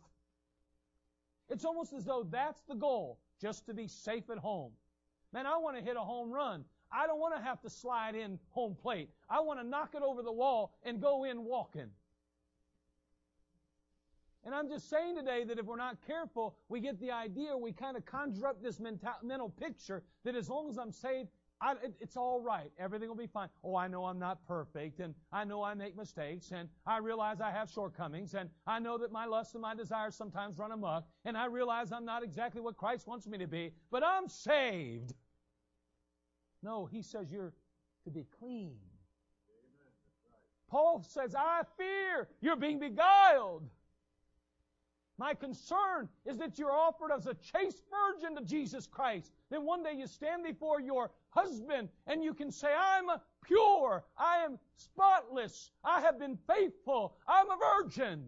It's 1.51 1.65
almost 1.65 1.93
as 1.93 2.03
though 2.03 2.27
that's 2.31 2.61
the 2.67 2.73
goal, 2.73 3.19
just 3.39 3.67
to 3.67 3.75
be 3.75 3.87
safe 3.87 4.27
at 4.31 4.39
home. 4.39 4.71
Man, 5.31 5.45
I 5.45 5.57
want 5.57 5.77
to 5.77 5.83
hit 5.83 5.97
a 5.97 6.01
home 6.01 6.31
run. 6.31 6.65
I 6.91 7.05
don't 7.05 7.19
want 7.19 7.35
to 7.35 7.43
have 7.43 7.61
to 7.61 7.69
slide 7.69 8.15
in 8.15 8.39
home 8.49 8.75
plate. 8.81 9.11
I 9.29 9.41
want 9.41 9.59
to 9.59 9.67
knock 9.67 9.93
it 9.93 10.01
over 10.01 10.23
the 10.23 10.31
wall 10.31 10.73
and 10.81 10.99
go 10.99 11.25
in 11.25 11.43
walking. 11.43 11.91
And 14.49 14.55
I'm 14.55 14.67
just 14.67 14.89
saying 14.89 15.15
today 15.15 15.43
that 15.43 15.59
if 15.59 15.67
we're 15.67 15.75
not 15.75 15.97
careful, 16.07 16.55
we 16.69 16.79
get 16.79 16.99
the 16.99 17.12
idea, 17.12 17.55
we 17.55 17.71
kind 17.71 17.95
of 17.95 18.03
conjure 18.07 18.47
up 18.47 18.63
this 18.63 18.79
mental, 18.79 19.12
mental 19.21 19.49
picture 19.49 20.01
that 20.23 20.33
as 20.33 20.49
long 20.49 20.71
as 20.71 20.79
I'm 20.79 20.91
saved, 20.91 21.29
I, 21.62 21.73
it, 21.73 21.93
it's 22.01 22.17
all 22.17 22.41
right. 22.41 22.71
Everything 22.79 23.09
will 23.09 23.15
be 23.15 23.27
fine. 23.27 23.49
Oh, 23.63 23.75
I 23.75 23.88
know 23.88 24.05
I'm 24.05 24.17
not 24.17 24.43
perfect, 24.47 25.01
and 25.01 25.13
I 25.31 25.43
know 25.43 25.62
I 25.62 25.75
make 25.75 25.95
mistakes, 25.95 26.49
and 26.51 26.67
I 26.88 26.97
realize 26.97 27.41
I 27.41 27.51
have 27.51 27.69
shortcomings, 27.69 28.33
and 28.33 28.49
I 28.65 28.79
know 28.79 28.97
that 28.97 29.12
my 29.12 29.27
lusts 29.27 29.53
and 29.53 29.62
my 29.62 29.75
desires 29.75 30.15
sometimes 30.15 30.57
run 30.57 30.71
amok, 30.71 31.05
and 31.25 31.38
I 31.38 31.45
realize 31.45 31.91
I'm 31.91 32.03
not 32.03 32.23
exactly 32.23 32.59
what 32.59 32.75
Christ 32.75 33.05
wants 33.05 33.27
me 33.27 33.38
to 33.38 33.47
be, 33.47 33.71
but 33.91 34.03
I'm 34.03 34.27
saved. 34.27 35.13
No, 36.63 36.88
he 36.88 37.03
says 37.03 37.31
you're 37.31 37.53
to 38.05 38.09
be 38.09 38.25
clean. 38.39 38.77
Paul 40.71 41.05
says, 41.07 41.35
I 41.35 41.62
fear 41.77 42.29
you're 42.41 42.55
being 42.55 42.79
beguiled. 42.79 43.69
My 45.19 45.34
concern 45.34 46.08
is 46.25 46.38
that 46.38 46.58
you're 46.58 46.71
offered 46.71 47.12
as 47.12 47.27
a 47.27 47.34
chaste 47.34 47.84
virgin 47.91 48.38
to 48.38 48.41
Jesus 48.41 48.88
Christ. 48.88 49.34
Then 49.51 49.65
one 49.65 49.84
day 49.84 49.91
you 49.97 50.08
stand 50.08 50.45
before 50.45 50.79
your 50.79 51.12
husband 51.32 51.89
and 52.08 52.23
you 52.23 52.34
can 52.34 52.49
say, 52.49 52.69
I'm 52.73 53.08
pure. 53.43 54.05
I 54.17 54.38
am 54.45 54.58
spotless. 54.77 55.71
I 55.84 55.99
have 55.99 56.19
been 56.19 56.38
faithful. 56.47 57.17
I'm 57.27 57.47
a 57.51 57.58
virgin. 57.58 58.27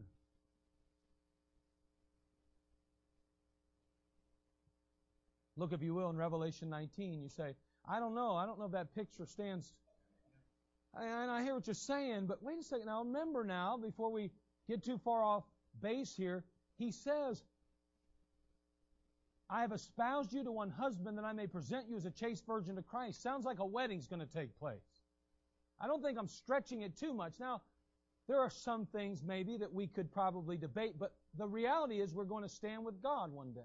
Look, 5.56 5.71
if 5.71 5.82
you 5.82 5.93
will, 5.93 6.10
in 6.10 6.17
Revelation 6.17 6.69
19, 6.69 7.21
you 7.21 7.30
say, 7.30 7.56
I 7.88 7.99
don't 7.99 8.15
know. 8.15 8.36
I 8.36 8.45
don't 8.45 8.60
know 8.60 8.65
if 8.65 8.73
that 8.73 8.93
picture 8.93 9.25
stands. 9.25 9.73
And 10.93 11.32
I 11.32 11.41
hear 11.41 11.56
what 11.56 11.67
you're 11.67 11.73
saying, 11.73 12.25
but 12.27 12.43
wait 12.43 12.60
a 12.60 12.63
second. 12.63 12.88
Now 12.88 13.01
remember 13.01 13.45
now, 13.45 13.77
before 13.82 14.12
we 14.12 14.30
get 14.67 14.84
too 14.84 14.97
far 14.97 15.23
off 15.23 15.45
base 15.82 16.13
here, 16.13 16.43
he 16.81 16.91
says, 16.91 17.43
I 19.49 19.61
have 19.61 19.73
espoused 19.73 20.31
you 20.31 20.43
to 20.43 20.51
one 20.51 20.69
husband 20.69 21.17
that 21.17 21.25
I 21.25 21.33
may 21.33 21.45
present 21.45 21.89
you 21.89 21.97
as 21.97 22.05
a 22.05 22.11
chaste 22.11 22.45
virgin 22.45 22.77
to 22.77 22.81
Christ. 22.81 23.21
Sounds 23.21 23.43
like 23.43 23.59
a 23.59 23.65
wedding's 23.65 24.07
going 24.07 24.21
to 24.21 24.25
take 24.25 24.57
place. 24.57 25.01
I 25.79 25.87
don't 25.87 26.01
think 26.01 26.17
I'm 26.17 26.27
stretching 26.27 26.83
it 26.83 26.97
too 26.97 27.13
much. 27.13 27.33
Now, 27.39 27.61
there 28.27 28.39
are 28.39 28.49
some 28.49 28.85
things 28.85 29.23
maybe 29.23 29.57
that 29.57 29.73
we 29.73 29.87
could 29.87 30.11
probably 30.11 30.55
debate, 30.55 30.93
but 30.97 31.15
the 31.37 31.47
reality 31.47 31.99
is 31.99 32.13
we're 32.13 32.23
going 32.23 32.43
to 32.43 32.49
stand 32.49 32.85
with 32.85 33.01
God 33.01 33.31
one 33.31 33.51
day. 33.51 33.61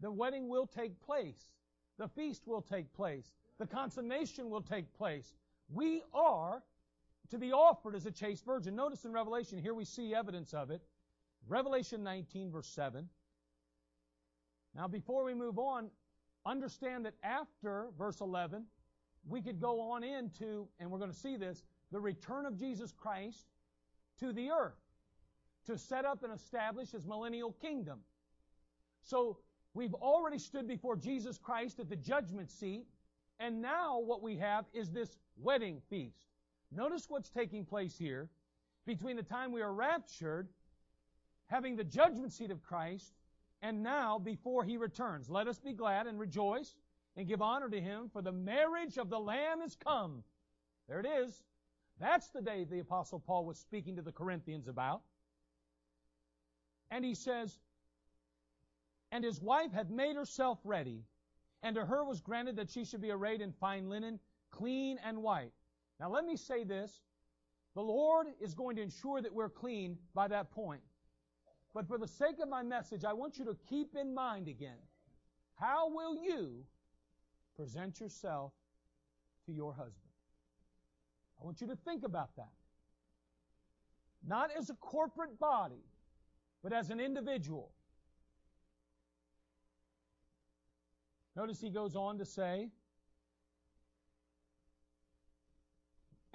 The 0.00 0.10
wedding 0.10 0.48
will 0.48 0.66
take 0.66 1.00
place. 1.00 1.52
The 1.98 2.08
feast 2.08 2.46
will 2.46 2.60
take 2.60 2.92
place. 2.92 3.32
The 3.58 3.66
consummation 3.66 4.50
will 4.50 4.60
take 4.60 4.92
place. 4.92 5.32
We 5.72 6.02
are 6.12 6.62
to 7.30 7.38
be 7.38 7.52
offered 7.52 7.94
as 7.94 8.04
a 8.04 8.10
chaste 8.10 8.44
virgin. 8.44 8.76
Notice 8.76 9.04
in 9.04 9.12
Revelation, 9.12 9.58
here 9.58 9.74
we 9.74 9.84
see 9.84 10.14
evidence 10.14 10.52
of 10.52 10.70
it. 10.70 10.82
Revelation 11.48 12.02
19, 12.02 12.50
verse 12.50 12.68
7. 12.68 13.08
Now, 14.74 14.88
before 14.88 15.24
we 15.24 15.32
move 15.32 15.58
on, 15.58 15.88
understand 16.44 17.06
that 17.06 17.14
after 17.22 17.86
verse 17.98 18.20
11, 18.20 18.64
we 19.28 19.40
could 19.40 19.60
go 19.60 19.80
on 19.80 20.04
into, 20.04 20.68
and 20.78 20.90
we're 20.90 20.98
going 20.98 21.10
to 21.10 21.16
see 21.16 21.36
this, 21.36 21.64
the 21.92 22.00
return 22.00 22.46
of 22.46 22.58
Jesus 22.58 22.92
Christ 22.92 23.46
to 24.20 24.32
the 24.32 24.50
earth 24.50 24.78
to 25.66 25.78
set 25.78 26.04
up 26.04 26.22
and 26.22 26.32
establish 26.32 26.90
his 26.90 27.06
millennial 27.06 27.52
kingdom. 27.52 28.00
So, 29.02 29.38
we've 29.74 29.94
already 29.94 30.38
stood 30.38 30.66
before 30.66 30.96
Jesus 30.96 31.38
Christ 31.38 31.78
at 31.80 31.88
the 31.88 31.96
judgment 31.96 32.50
seat, 32.50 32.86
and 33.38 33.60
now 33.62 34.00
what 34.00 34.22
we 34.22 34.36
have 34.36 34.64
is 34.72 34.90
this 34.90 35.16
wedding 35.36 35.80
feast. 35.88 36.26
Notice 36.72 37.06
what's 37.08 37.30
taking 37.30 37.64
place 37.64 37.96
here 37.96 38.28
between 38.86 39.16
the 39.16 39.22
time 39.22 39.52
we 39.52 39.62
are 39.62 39.72
raptured 39.72 40.48
having 41.48 41.76
the 41.76 41.84
judgment 41.84 42.32
seat 42.32 42.50
of 42.50 42.62
Christ, 42.62 43.14
and 43.62 43.82
now 43.82 44.18
before 44.18 44.64
he 44.64 44.76
returns. 44.76 45.30
Let 45.30 45.48
us 45.48 45.58
be 45.58 45.72
glad 45.72 46.06
and 46.06 46.18
rejoice 46.18 46.74
and 47.16 47.26
give 47.26 47.40
honor 47.40 47.68
to 47.68 47.80
him, 47.80 48.10
for 48.12 48.22
the 48.22 48.32
marriage 48.32 48.98
of 48.98 49.08
the 49.08 49.18
Lamb 49.18 49.62
is 49.62 49.76
come. 49.76 50.22
There 50.88 51.00
it 51.00 51.06
is. 51.06 51.42
That's 51.98 52.28
the 52.28 52.42
day 52.42 52.64
the 52.64 52.80
Apostle 52.80 53.20
Paul 53.20 53.46
was 53.46 53.58
speaking 53.58 53.96
to 53.96 54.02
the 54.02 54.12
Corinthians 54.12 54.68
about. 54.68 55.02
And 56.90 57.04
he 57.04 57.14
says, 57.14 57.58
And 59.10 59.24
his 59.24 59.40
wife 59.40 59.72
had 59.72 59.90
made 59.90 60.16
herself 60.16 60.58
ready, 60.62 61.04
and 61.62 61.74
to 61.76 61.86
her 61.86 62.04
was 62.04 62.20
granted 62.20 62.56
that 62.56 62.70
she 62.70 62.84
should 62.84 63.00
be 63.00 63.10
arrayed 63.10 63.40
in 63.40 63.52
fine 63.52 63.88
linen, 63.88 64.20
clean 64.50 64.98
and 65.04 65.22
white. 65.22 65.52
Now 65.98 66.10
let 66.10 66.24
me 66.24 66.36
say 66.36 66.64
this. 66.64 66.92
The 67.74 67.82
Lord 67.82 68.26
is 68.40 68.54
going 68.54 68.76
to 68.76 68.82
ensure 68.82 69.20
that 69.20 69.34
we're 69.34 69.48
clean 69.48 69.98
by 70.14 70.28
that 70.28 70.50
point. 70.50 70.82
But 71.76 71.86
for 71.86 71.98
the 71.98 72.08
sake 72.08 72.36
of 72.42 72.48
my 72.48 72.62
message, 72.62 73.04
I 73.04 73.12
want 73.12 73.36
you 73.38 73.44
to 73.44 73.56
keep 73.68 73.96
in 73.96 74.14
mind 74.14 74.48
again 74.48 74.78
how 75.56 75.90
will 75.90 76.16
you 76.16 76.64
present 77.54 78.00
yourself 78.00 78.54
to 79.44 79.52
your 79.52 79.74
husband? 79.74 80.08
I 81.38 81.44
want 81.44 81.60
you 81.60 81.66
to 81.66 81.76
think 81.76 82.02
about 82.02 82.34
that. 82.36 82.48
Not 84.26 84.48
as 84.56 84.70
a 84.70 84.74
corporate 84.76 85.38
body, 85.38 85.84
but 86.62 86.72
as 86.72 86.88
an 86.88 86.98
individual. 86.98 87.72
Notice 91.36 91.60
he 91.60 91.68
goes 91.68 91.94
on 91.94 92.16
to 92.16 92.24
say, 92.24 92.70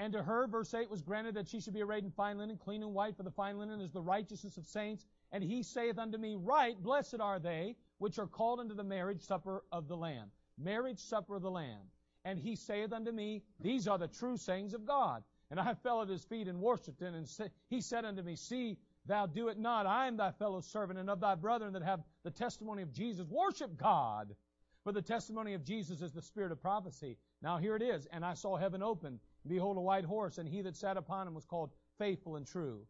And 0.01 0.13
to 0.13 0.23
her, 0.23 0.47
verse 0.47 0.73
8, 0.73 0.89
was 0.89 1.03
granted 1.03 1.35
that 1.35 1.47
she 1.47 1.59
should 1.59 1.75
be 1.75 1.83
arrayed 1.83 2.03
in 2.03 2.09
fine 2.09 2.39
linen, 2.39 2.57
clean 2.57 2.81
and 2.81 2.91
white, 2.91 3.15
for 3.15 3.21
the 3.21 3.29
fine 3.29 3.59
linen 3.59 3.79
is 3.79 3.91
the 3.91 4.01
righteousness 4.01 4.57
of 4.57 4.65
saints. 4.65 5.05
And 5.31 5.43
he 5.43 5.61
saith 5.61 5.99
unto 5.99 6.17
me, 6.17 6.35
Right, 6.35 6.75
blessed 6.81 7.19
are 7.19 7.37
they 7.37 7.75
which 7.99 8.17
are 8.17 8.25
called 8.25 8.59
unto 8.59 8.73
the 8.73 8.83
marriage 8.83 9.21
supper 9.21 9.63
of 9.71 9.87
the 9.87 9.95
Lamb. 9.95 10.31
Marriage 10.57 10.97
supper 10.97 11.35
of 11.35 11.43
the 11.43 11.51
Lamb. 11.51 11.83
And 12.25 12.39
he 12.39 12.55
saith 12.55 12.93
unto 12.93 13.11
me, 13.11 13.43
These 13.59 13.87
are 13.87 13.99
the 13.99 14.07
true 14.07 14.37
sayings 14.37 14.73
of 14.73 14.87
God. 14.87 15.23
And 15.51 15.59
I 15.59 15.75
fell 15.75 16.01
at 16.01 16.09
his 16.09 16.23
feet 16.23 16.47
and 16.47 16.59
worshipped 16.59 16.99
him. 16.99 17.13
And 17.13 17.51
he 17.69 17.79
said 17.79 18.03
unto 18.03 18.23
me, 18.23 18.35
See, 18.35 18.79
thou 19.05 19.27
do 19.27 19.49
it 19.49 19.59
not. 19.59 19.85
I 19.85 20.07
am 20.07 20.17
thy 20.17 20.31
fellow 20.31 20.61
servant 20.61 20.97
and 20.97 21.11
of 21.11 21.19
thy 21.19 21.35
brethren 21.35 21.73
that 21.73 21.83
have 21.83 22.01
the 22.23 22.31
testimony 22.31 22.81
of 22.81 22.91
Jesus. 22.91 23.27
Worship 23.27 23.77
God. 23.77 24.35
For 24.83 24.91
the 24.91 25.01
testimony 25.03 25.53
of 25.53 25.63
Jesus 25.63 26.01
is 26.01 26.11
the 26.11 26.23
spirit 26.23 26.51
of 26.51 26.59
prophecy. 26.59 27.19
Now 27.43 27.57
here 27.59 27.75
it 27.75 27.83
is. 27.83 28.07
And 28.07 28.25
I 28.25 28.33
saw 28.33 28.57
heaven 28.57 28.81
open. 28.81 29.19
Behold, 29.47 29.77
a 29.77 29.81
white 29.81 30.05
horse, 30.05 30.37
and 30.37 30.47
he 30.47 30.61
that 30.61 30.75
sat 30.75 30.97
upon 30.97 31.27
him 31.27 31.33
was 31.33 31.45
called 31.45 31.71
faithful 31.97 32.35
and 32.35 32.45
true. 32.45 32.81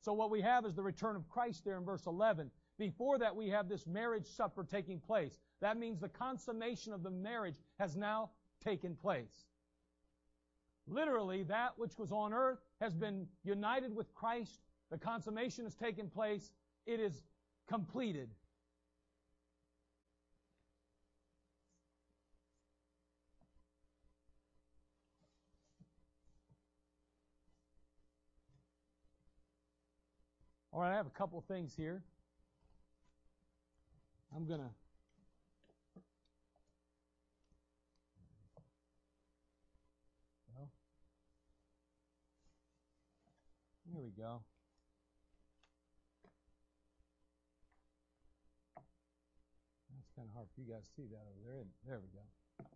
So 0.00 0.12
what 0.12 0.30
we 0.30 0.40
have 0.40 0.64
is 0.64 0.74
the 0.74 0.82
return 0.82 1.16
of 1.16 1.28
Christ 1.28 1.64
there 1.64 1.76
in 1.76 1.84
verse 1.84 2.06
11. 2.06 2.50
Before 2.78 3.18
that, 3.18 3.34
we 3.34 3.48
have 3.48 3.68
this 3.68 3.86
marriage 3.86 4.26
supper 4.26 4.64
taking 4.64 5.00
place. 5.00 5.40
That 5.60 5.76
means 5.76 6.00
the 6.00 6.08
consummation 6.08 6.92
of 6.92 7.02
the 7.02 7.10
marriage 7.10 7.56
has 7.78 7.96
now 7.96 8.30
taken 8.64 8.94
place. 8.94 9.46
Literally, 10.86 11.42
that 11.44 11.72
which 11.76 11.98
was 11.98 12.12
on 12.12 12.32
earth 12.32 12.60
has 12.80 12.94
been 12.94 13.26
united 13.44 13.94
with 13.94 14.14
Christ. 14.14 14.60
The 14.90 14.98
consummation 14.98 15.64
has 15.64 15.74
taken 15.74 16.08
place. 16.08 16.52
It 16.86 17.00
is 17.00 17.22
completed. 17.68 18.30
All 30.72 30.80
right, 30.82 30.92
I 30.92 30.96
have 30.96 31.06
a 31.06 31.10
couple 31.10 31.42
things 31.48 31.74
here. 31.74 32.02
I'm 34.36 34.46
going 34.46 34.60
to. 34.60 34.66
Well, 40.54 40.70
here 43.90 44.02
we 44.02 44.10
go. 44.10 44.42
That's 49.96 50.10
kind 50.14 50.28
of 50.28 50.34
hard 50.34 50.48
for 50.54 50.60
you 50.60 50.70
guys 50.70 50.84
to 50.84 50.90
see 50.94 51.08
that 51.10 51.16
over 51.16 51.40
there. 51.46 51.64
There 51.86 52.00
we 52.00 52.08
go. 52.08 52.66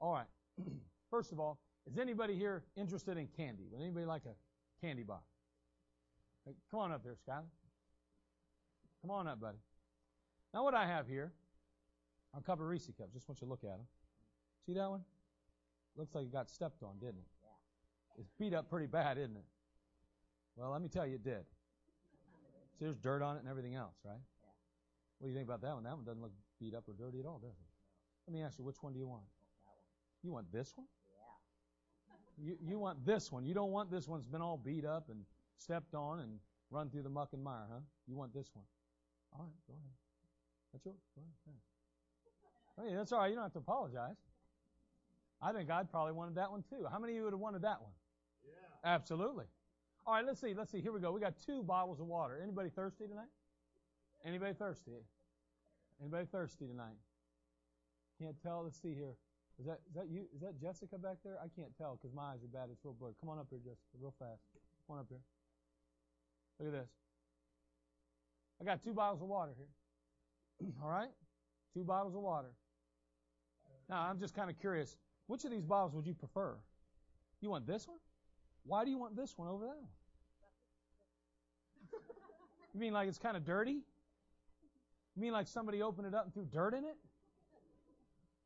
All 0.00 0.14
right. 0.14 0.26
First 1.10 1.32
of 1.32 1.40
all, 1.40 1.58
is 1.86 1.98
anybody 1.98 2.34
here 2.34 2.64
interested 2.74 3.18
in 3.18 3.28
candy? 3.36 3.64
Would 3.70 3.82
anybody 3.82 4.06
like 4.06 4.22
a 4.24 4.84
candy 4.84 5.02
box? 5.02 5.24
Come 6.70 6.80
on 6.80 6.92
up 6.92 7.02
there, 7.02 7.14
Skyler. 7.14 7.44
Come 9.02 9.10
on 9.10 9.26
up, 9.26 9.40
buddy. 9.40 9.58
Now, 10.52 10.64
what 10.64 10.74
I 10.74 10.86
have 10.86 11.06
here 11.06 11.32
are 12.34 12.40
a 12.40 12.42
couple 12.42 12.64
of 12.64 12.70
Reese 12.70 12.90
cups. 12.98 13.12
Just 13.12 13.28
want 13.28 13.40
you 13.40 13.46
to 13.46 13.50
look 13.50 13.64
at 13.64 13.70
them. 13.70 13.86
See 14.66 14.74
that 14.74 14.88
one? 14.88 15.02
Looks 15.96 16.14
like 16.14 16.24
it 16.24 16.32
got 16.32 16.48
stepped 16.50 16.82
on, 16.82 16.98
didn't 16.98 17.18
it? 17.18 17.26
Yeah. 17.42 18.20
It's 18.20 18.30
beat 18.38 18.54
up 18.54 18.70
pretty 18.70 18.86
bad, 18.86 19.18
isn't 19.18 19.36
it? 19.36 19.44
Well, 20.56 20.70
let 20.70 20.82
me 20.82 20.88
tell 20.88 21.06
you, 21.06 21.14
it 21.14 21.24
did. 21.24 21.44
See, 22.78 22.84
there's 22.84 22.96
dirt 22.96 23.22
on 23.22 23.36
it 23.36 23.40
and 23.40 23.48
everything 23.48 23.74
else, 23.74 23.94
right? 24.04 24.14
Yeah. 24.14 24.50
What 25.18 25.26
do 25.26 25.32
you 25.32 25.36
think 25.36 25.48
about 25.48 25.62
that 25.62 25.74
one? 25.74 25.84
That 25.84 25.96
one 25.96 26.04
doesn't 26.04 26.22
look 26.22 26.32
beat 26.60 26.74
up 26.74 26.84
or 26.88 26.94
dirty 26.94 27.20
at 27.20 27.26
all, 27.26 27.38
does 27.38 27.50
it? 27.50 27.66
No. 28.26 28.32
Let 28.32 28.34
me 28.34 28.42
ask 28.42 28.58
you, 28.58 28.64
which 28.64 28.82
one 28.82 28.92
do 28.92 28.98
you 28.98 29.08
want? 29.08 29.24
Oh, 29.66 29.70
you 30.22 30.32
want 30.32 30.52
this 30.52 30.72
one? 30.76 30.86
Yeah. 32.38 32.50
You, 32.50 32.56
you 32.62 32.78
want 32.78 33.04
this 33.04 33.32
one. 33.32 33.44
You 33.44 33.54
don't 33.54 33.70
want 33.70 33.90
this 33.90 34.08
one 34.08 34.20
that's 34.20 34.28
been 34.28 34.42
all 34.42 34.56
beat 34.56 34.84
up 34.84 35.08
and 35.08 35.24
stepped 35.58 35.94
on 35.94 36.20
and 36.20 36.38
run 36.70 36.90
through 36.90 37.02
the 37.02 37.10
muck 37.10 37.30
and 37.32 37.42
mire, 37.42 37.66
huh? 37.70 37.80
You 38.06 38.16
want 38.16 38.32
this 38.34 38.50
one. 38.54 38.64
All 39.34 39.44
right, 39.44 39.58
go 39.66 39.74
ahead. 39.74 39.92
That's 40.72 40.84
yours. 40.84 40.96
Go 41.14 41.22
ahead. 41.22 41.34
Mean, 42.86 42.96
that's 42.96 43.12
all 43.12 43.20
right. 43.20 43.28
You 43.28 43.34
don't 43.34 43.44
have 43.44 43.52
to 43.52 43.58
apologize. 43.58 44.16
I 45.42 45.52
think 45.52 45.70
I'd 45.70 45.90
probably 45.90 46.12
wanted 46.12 46.34
that 46.36 46.50
one 46.50 46.62
too. 46.62 46.86
How 46.90 46.98
many 46.98 47.14
of 47.14 47.16
you 47.16 47.24
would 47.24 47.32
have 47.32 47.40
wanted 47.40 47.62
that 47.62 47.80
one? 47.80 47.92
Yeah. 48.44 48.90
Absolutely. 48.90 49.46
All 50.06 50.14
right, 50.14 50.24
let's 50.24 50.40
see. 50.40 50.54
Let's 50.54 50.70
see. 50.70 50.80
Here 50.80 50.92
we 50.92 51.00
go. 51.00 51.12
We 51.12 51.20
got 51.20 51.34
two 51.44 51.62
bottles 51.62 52.00
of 52.00 52.06
water. 52.06 52.40
Anybody 52.42 52.70
thirsty 52.70 53.06
tonight? 53.06 53.30
Anybody 54.24 54.54
thirsty? 54.54 54.92
Anybody 56.00 56.26
thirsty 56.30 56.66
tonight? 56.66 56.96
Can't 58.20 58.36
tell. 58.42 58.62
Let's 58.64 58.80
see 58.80 58.94
here. 58.94 59.14
Is 59.58 59.66
that 59.66 59.80
is 59.88 59.94
that 59.94 60.08
you? 60.08 60.26
Is 60.34 60.40
that 60.40 60.60
Jessica 60.60 60.98
back 60.98 61.18
there? 61.24 61.38
I 61.42 61.48
can't 61.54 61.76
tell 61.76 61.98
because 62.00 62.14
my 62.14 62.34
eyes 62.34 62.42
are 62.42 62.50
bad. 62.50 62.70
It's 62.70 62.84
real 62.84 62.94
blurred. 62.94 63.14
Come 63.20 63.28
on 63.30 63.38
up 63.38 63.46
here, 63.50 63.58
Jessica, 63.58 63.98
real 64.00 64.14
fast. 64.18 64.42
Come 64.86 64.96
on 64.96 65.00
up 65.02 65.06
here. 65.08 65.22
Look 66.58 66.74
at 66.74 66.80
this. 66.80 66.90
I 68.60 68.64
got 68.64 68.82
two 68.82 68.92
bottles 68.92 69.22
of 69.22 69.28
water 69.28 69.52
here. 69.56 70.68
All 70.82 70.90
right, 70.90 71.10
two 71.74 71.84
bottles 71.84 72.14
of 72.14 72.20
water. 72.20 72.50
Now 73.88 74.02
I'm 74.02 74.18
just 74.18 74.34
kind 74.34 74.50
of 74.50 74.58
curious. 74.58 74.96
Which 75.26 75.44
of 75.44 75.50
these 75.50 75.64
bottles 75.64 75.94
would 75.94 76.06
you 76.06 76.14
prefer? 76.14 76.56
You 77.40 77.50
want 77.50 77.66
this 77.66 77.86
one? 77.86 77.98
Why 78.64 78.84
do 78.84 78.90
you 78.90 78.98
want 78.98 79.16
this 79.16 79.36
one 79.36 79.48
over 79.48 79.64
that 79.66 79.76
one? 79.76 79.90
You 82.74 82.80
mean 82.80 82.92
like 82.92 83.08
it's 83.08 83.18
kind 83.18 83.36
of 83.36 83.44
dirty? 83.44 83.80
You 85.16 85.22
mean 85.22 85.32
like 85.32 85.48
somebody 85.48 85.82
opened 85.82 86.06
it 86.06 86.14
up 86.14 86.24
and 86.24 86.34
threw 86.34 86.44
dirt 86.44 86.74
in 86.74 86.84
it? 86.84 86.96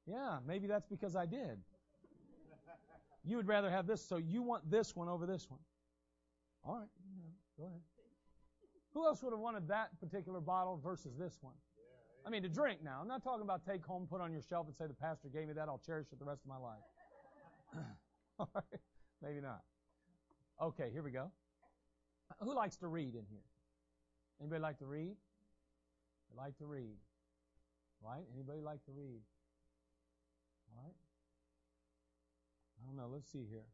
Yeah, 0.06 0.38
maybe 0.46 0.66
that's 0.66 0.86
because 0.86 1.16
I 1.16 1.26
did. 1.26 1.58
You 3.24 3.36
would 3.36 3.46
rather 3.46 3.70
have 3.70 3.86
this, 3.86 4.02
so 4.02 4.16
you 4.16 4.42
want 4.42 4.70
this 4.70 4.96
one 4.96 5.08
over 5.08 5.26
this 5.26 5.48
one. 5.50 5.60
All 6.64 6.76
right, 6.76 6.88
go 7.58 7.66
ahead. 7.66 7.80
Who 8.94 9.06
else 9.06 9.22
would 9.22 9.32
have 9.32 9.40
wanted 9.40 9.68
that 9.68 9.98
particular 10.00 10.40
bottle 10.40 10.80
versus 10.82 11.14
this 11.18 11.38
one? 11.40 11.54
I 12.26 12.30
mean, 12.30 12.42
to 12.42 12.48
drink 12.48 12.80
now. 12.84 12.98
I'm 13.00 13.08
not 13.08 13.22
talking 13.22 13.42
about 13.42 13.66
take 13.66 13.84
home, 13.84 14.06
put 14.08 14.20
on 14.20 14.32
your 14.32 14.42
shelf, 14.42 14.66
and 14.66 14.76
say 14.76 14.86
the 14.86 14.94
pastor 14.94 15.28
gave 15.28 15.48
me 15.48 15.54
that. 15.54 15.68
I'll 15.68 15.82
cherish 15.84 16.08
it 16.12 16.18
the 16.18 16.24
rest 16.24 16.42
of 16.44 16.48
my 16.48 16.58
life. 16.58 16.78
All 18.38 18.50
right, 18.54 18.80
maybe 19.22 19.40
not. 19.40 19.62
Okay, 20.60 20.90
here 20.92 21.02
we 21.02 21.10
go. 21.10 21.30
Who 22.40 22.54
likes 22.54 22.76
to 22.76 22.86
read 22.86 23.14
in 23.14 23.24
here? 23.30 23.46
Anybody 24.40 24.60
like 24.60 24.78
to 24.78 24.86
read? 24.86 25.16
Like 26.36 26.56
to 26.58 26.66
read. 26.66 26.96
Right? 28.04 28.24
Anybody 28.34 28.60
like 28.60 28.84
to 28.84 28.92
read? 28.92 29.20
All 30.68 30.82
right. 30.82 30.94
I 32.78 32.86
don't 32.86 32.96
know. 32.96 33.08
Let's 33.12 33.30
see 33.30 33.46
here. 33.48 33.66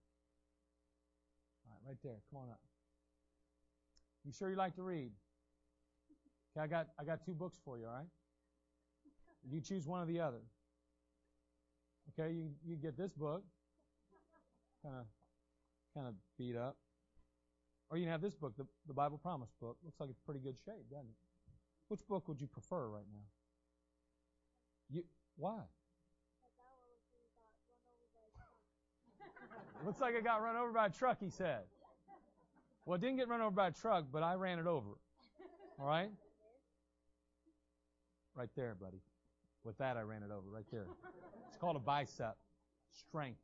All 1.66 1.72
right, 1.72 1.88
right 1.88 1.98
there. 2.02 2.20
Come 2.30 2.42
on 2.42 2.50
up. 2.50 2.60
You 4.28 4.34
sure 4.38 4.50
you 4.50 4.56
like 4.56 4.76
to 4.76 4.82
read? 4.82 5.10
Okay, 6.52 6.62
I 6.62 6.66
got 6.66 6.88
I 7.00 7.04
got 7.04 7.24
two 7.24 7.32
books 7.32 7.56
for 7.64 7.78
you. 7.78 7.86
All 7.86 7.94
right. 7.94 8.10
You 9.50 9.62
choose 9.62 9.86
one 9.86 10.02
or 10.02 10.04
the 10.04 10.20
other. 10.20 10.42
Okay, 12.12 12.34
you 12.34 12.50
you 12.62 12.76
get 12.76 12.94
this 12.94 13.14
book, 13.14 13.42
kind 14.84 14.96
of 14.96 15.06
kind 15.94 16.08
of 16.08 16.14
beat 16.36 16.56
up, 16.56 16.76
or 17.88 17.96
you 17.96 18.04
can 18.04 18.12
have 18.12 18.20
this 18.20 18.34
book, 18.34 18.52
the 18.58 18.66
the 18.86 18.92
Bible 18.92 19.16
Promise 19.16 19.54
book. 19.62 19.78
Looks 19.82 19.98
like 19.98 20.10
it's 20.10 20.20
pretty 20.26 20.40
good 20.40 20.58
shape, 20.62 20.90
doesn't 20.90 21.08
it? 21.08 21.16
Which 21.88 22.06
book 22.06 22.28
would 22.28 22.38
you 22.38 22.48
prefer 22.48 22.86
right 22.86 23.08
now? 23.10 23.24
You 24.90 25.04
why? 25.38 25.62
Looks 29.86 30.02
like 30.02 30.14
it 30.14 30.22
got 30.22 30.42
run 30.42 30.56
over 30.56 30.70
by 30.70 30.86
a 30.86 30.90
truck, 30.90 31.16
he 31.18 31.30
said. 31.30 31.62
Well, 32.88 32.94
it 32.94 33.02
didn't 33.02 33.18
get 33.18 33.28
run 33.28 33.42
over 33.42 33.50
by 33.50 33.66
a 33.66 33.70
truck, 33.70 34.06
but 34.10 34.22
I 34.22 34.32
ran 34.32 34.58
it 34.58 34.66
over. 34.66 34.88
All 35.78 35.86
right? 35.86 36.08
Right 38.34 38.48
there, 38.56 38.74
buddy. 38.80 39.02
With 39.62 39.76
that, 39.76 39.98
I 39.98 40.00
ran 40.00 40.22
it 40.22 40.30
over 40.30 40.48
right 40.50 40.64
there. 40.72 40.86
It's 41.48 41.58
called 41.58 41.76
a 41.76 41.80
bicep. 41.80 42.38
Strength. 42.90 43.40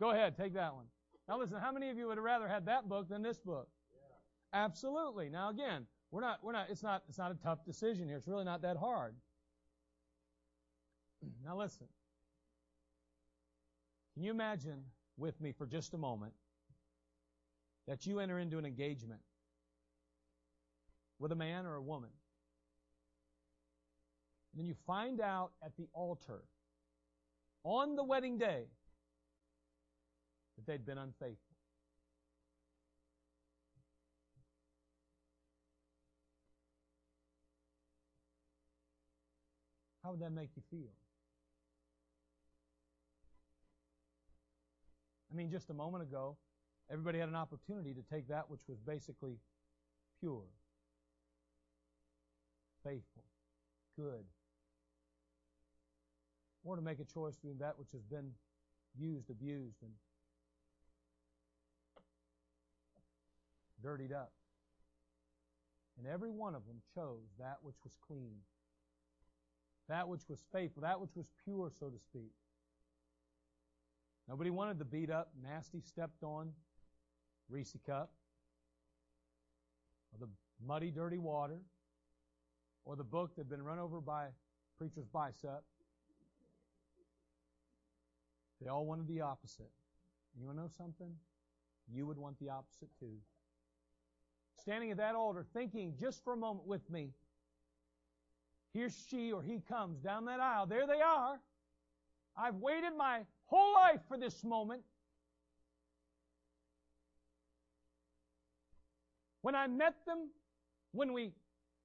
Go 0.00 0.10
ahead, 0.10 0.36
take 0.36 0.52
that 0.54 0.74
one. 0.74 0.86
Now 1.28 1.38
listen, 1.38 1.58
how 1.60 1.70
many 1.70 1.90
of 1.90 1.96
you 1.96 2.08
would 2.08 2.16
have 2.16 2.24
rather 2.24 2.48
had 2.48 2.66
that 2.66 2.88
book 2.88 3.08
than 3.08 3.22
this 3.22 3.38
book? 3.38 3.68
Absolutely. 4.52 5.28
Now 5.28 5.50
again, 5.50 5.86
we're 6.10 6.22
not, 6.22 6.42
we're 6.42 6.50
not, 6.50 6.66
it's 6.68 6.82
not, 6.82 7.04
it's 7.08 7.18
not 7.18 7.30
a 7.30 7.36
tough 7.36 7.64
decision 7.64 8.08
here. 8.08 8.16
It's 8.16 8.26
really 8.26 8.44
not 8.44 8.62
that 8.62 8.76
hard. 8.76 9.14
Now 11.44 11.56
listen. 11.56 11.86
Can 14.14 14.24
you 14.24 14.32
imagine 14.32 14.82
with 15.16 15.40
me 15.40 15.52
for 15.52 15.66
just 15.66 15.94
a 15.94 15.98
moment 15.98 16.32
that 17.86 18.06
you 18.06 18.20
enter 18.20 18.38
into 18.38 18.58
an 18.58 18.64
engagement 18.64 19.20
with 21.18 21.32
a 21.32 21.36
man 21.36 21.66
or 21.66 21.74
a 21.74 21.82
woman. 21.82 22.10
And 24.52 24.60
then 24.60 24.66
you 24.66 24.74
find 24.86 25.20
out 25.20 25.52
at 25.62 25.76
the 25.76 25.86
altar 25.92 26.42
on 27.62 27.96
the 27.96 28.04
wedding 28.04 28.38
day 28.38 28.64
that 30.56 30.66
they'd 30.66 30.84
been 30.84 30.98
unfaithful. 30.98 31.56
How 40.02 40.12
would 40.12 40.20
that 40.20 40.30
make 40.30 40.50
you 40.54 40.62
feel? 40.70 40.92
I 45.32 45.36
mean, 45.36 45.50
just 45.50 45.68
a 45.68 45.74
moment 45.74 46.04
ago, 46.04 46.36
everybody 46.90 47.18
had 47.18 47.28
an 47.28 47.34
opportunity 47.34 47.94
to 47.94 48.02
take 48.12 48.28
that 48.28 48.48
which 48.48 48.60
was 48.68 48.78
basically 48.78 49.38
pure, 50.20 50.44
faithful, 52.84 53.24
good, 53.96 54.24
or 56.64 56.76
to 56.76 56.82
make 56.82 56.98
a 57.00 57.04
choice 57.04 57.36
between 57.36 57.58
that 57.58 57.78
which 57.78 57.88
has 57.92 58.02
been 58.02 58.30
used, 58.98 59.30
abused, 59.30 59.82
and 59.82 59.92
dirtied 63.82 64.12
up. 64.12 64.32
And 65.98 66.06
every 66.06 66.30
one 66.30 66.54
of 66.54 66.66
them 66.66 66.76
chose 66.94 67.24
that 67.38 67.56
which 67.62 67.76
was 67.84 67.92
clean, 68.06 68.36
that 69.88 70.08
which 70.08 70.22
was 70.28 70.44
faithful, 70.52 70.82
that 70.82 71.00
which 71.00 71.14
was 71.14 71.26
pure, 71.44 71.70
so 71.78 71.86
to 71.86 71.98
speak. 71.98 72.32
Nobody 74.28 74.50
wanted 74.50 74.78
the 74.78 74.84
beat 74.84 75.10
up, 75.10 75.30
nasty, 75.42 75.80
stepped 75.80 76.22
on 76.22 76.50
Reese 77.48 77.76
cup, 77.86 78.10
or 80.12 80.26
the 80.26 80.32
muddy, 80.66 80.90
dirty 80.90 81.18
water, 81.18 81.60
or 82.84 82.96
the 82.96 83.04
book 83.04 83.34
that 83.36 83.42
had 83.42 83.48
been 83.48 83.62
run 83.62 83.78
over 83.78 84.00
by 84.00 84.26
preacher's 84.78 85.06
bicep. 85.06 85.62
They 88.60 88.68
all 88.68 88.86
wanted 88.86 89.06
the 89.06 89.20
opposite. 89.20 89.70
You 90.38 90.46
want 90.46 90.58
to 90.58 90.62
know 90.62 90.70
something? 90.76 91.12
You 91.92 92.06
would 92.06 92.18
want 92.18 92.38
the 92.40 92.50
opposite 92.50 92.88
too. 92.98 93.14
Standing 94.60 94.90
at 94.90 94.96
that 94.96 95.14
altar, 95.14 95.44
thinking 95.52 95.94
just 96.00 96.24
for 96.24 96.32
a 96.32 96.36
moment 96.36 96.66
with 96.66 96.88
me, 96.90 97.10
here 98.72 98.90
she 99.08 99.32
or 99.32 99.42
he 99.42 99.60
comes 99.68 100.00
down 100.00 100.24
that 100.26 100.40
aisle. 100.40 100.66
There 100.66 100.86
they 100.86 101.00
are. 101.00 101.40
I've 102.36 102.56
waited 102.56 102.92
my 102.96 103.20
whole 103.46 103.74
life 103.74 104.00
for 104.08 104.18
this 104.18 104.44
moment. 104.44 104.82
When 109.46 109.54
I 109.54 109.68
met 109.68 109.94
them, 110.06 110.30
when 110.90 111.12
we 111.12 111.30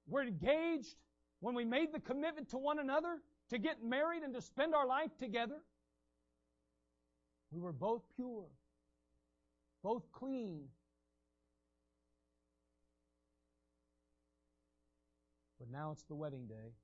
were 0.08 0.24
engaged, 0.24 0.96
when 1.38 1.54
we 1.54 1.64
made 1.64 1.92
the 1.92 2.00
commitment 2.00 2.48
to 2.48 2.58
one 2.58 2.80
another 2.80 3.20
to 3.50 3.58
get 3.58 3.84
married 3.84 4.24
and 4.24 4.34
to 4.34 4.40
spend 4.40 4.74
our 4.74 4.84
life 4.84 5.16
together, 5.16 5.60
we 7.52 7.60
were 7.60 7.72
both 7.72 8.02
pure, 8.16 8.46
both 9.80 10.10
clean. 10.10 10.64
But 15.60 15.70
now 15.70 15.92
it's 15.92 16.02
the 16.02 16.16
wedding 16.16 16.48
day. 16.48 16.74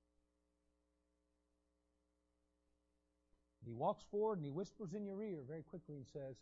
He 3.67 3.73
walks 3.73 4.05
forward 4.13 4.39
and 4.39 4.45
he 4.45 4.53
whispers 4.53 4.95
in 4.95 5.05
your 5.05 5.21
ear 5.25 5.41
very 5.45 5.65
quickly 5.65 5.97
and 5.97 6.07
says, 6.07 6.37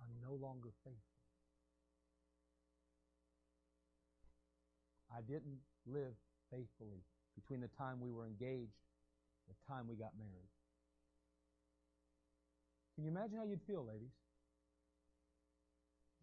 I'm 0.00 0.14
no 0.22 0.36
longer 0.36 0.68
faithful. 0.84 1.11
I 5.14 5.20
didn't 5.20 5.58
live 5.86 6.14
faithfully 6.50 7.02
between 7.34 7.60
the 7.60 7.68
time 7.68 8.00
we 8.00 8.10
were 8.10 8.26
engaged 8.26 8.80
and 9.46 9.54
the 9.54 9.72
time 9.72 9.86
we 9.88 9.96
got 9.96 10.12
married. 10.18 10.48
Can 12.94 13.04
you 13.04 13.10
imagine 13.10 13.38
how 13.38 13.44
you'd 13.44 13.62
feel, 13.62 13.84
ladies? 13.84 14.12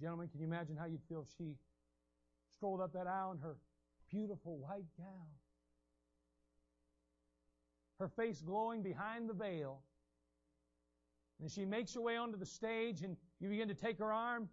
Gentlemen, 0.01 0.27
can 0.29 0.39
you 0.39 0.47
imagine 0.47 0.77
how 0.77 0.85
you'd 0.85 1.03
feel 1.09 1.21
if 1.21 1.27
she 1.37 1.55
strolled 2.53 2.81
up 2.81 2.93
that 2.93 3.07
aisle 3.07 3.31
in 3.31 3.39
her 3.39 3.57
beautiful 4.09 4.57
white 4.57 4.85
gown? 4.97 5.27
her 7.99 8.07
face 8.07 8.41
glowing 8.41 8.81
behind 8.81 9.29
the 9.29 9.33
veil, 9.33 9.81
And 11.41 11.51
she 11.51 11.65
makes 11.65 11.93
her 11.93 12.01
way 12.01 12.17
onto 12.17 12.37
the 12.37 12.45
stage 12.45 13.03
and 13.03 13.15
you 13.39 13.49
begin 13.49 13.67
to 13.67 13.73
take 13.73 13.99
her 13.99 14.11
arm. 14.11 14.49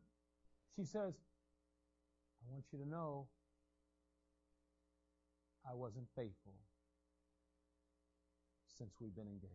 She 0.74 0.84
says, 0.84 1.14
I 2.42 2.52
want 2.52 2.64
you 2.72 2.78
to 2.78 2.88
know 2.88 3.26
I 5.68 5.74
wasn't 5.74 6.06
faithful 6.14 6.54
since 8.78 8.94
we've 9.00 9.14
been 9.14 9.26
engaged. 9.26 9.52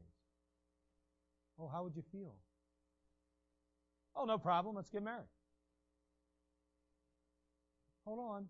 Oh, 1.59 1.67
how 1.67 1.83
would 1.83 1.95
you 1.95 2.03
feel? 2.11 2.35
Oh, 4.15 4.25
no 4.25 4.37
problem. 4.37 4.75
Let's 4.75 4.89
get 4.89 5.03
married. 5.03 5.29
Hold 8.05 8.19
on. 8.19 8.45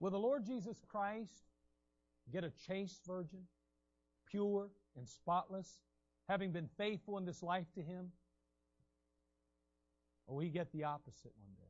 Will 0.00 0.10
the 0.10 0.18
Lord 0.18 0.44
Jesus 0.44 0.82
Christ 0.88 1.44
get 2.32 2.44
a 2.44 2.52
chaste 2.66 3.00
virgin, 3.06 3.40
pure 4.26 4.68
and 4.96 5.08
spotless, 5.08 5.80
having 6.28 6.52
been 6.52 6.68
faithful 6.76 7.18
in 7.18 7.24
this 7.24 7.42
life 7.42 7.66
to 7.74 7.82
Him? 7.82 8.10
Or 10.26 10.36
will 10.36 10.42
He 10.42 10.50
get 10.50 10.72
the 10.72 10.84
opposite 10.84 11.32
one 11.38 11.52
day? 11.56 11.65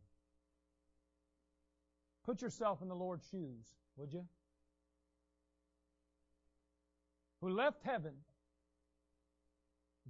Put 2.26 2.42
yourself 2.42 2.82
in 2.82 2.88
the 2.88 2.94
Lord's 2.94 3.26
shoes, 3.30 3.64
would 3.96 4.12
you? 4.12 4.26
Who 7.40 7.48
left 7.48 7.82
heaven, 7.84 8.14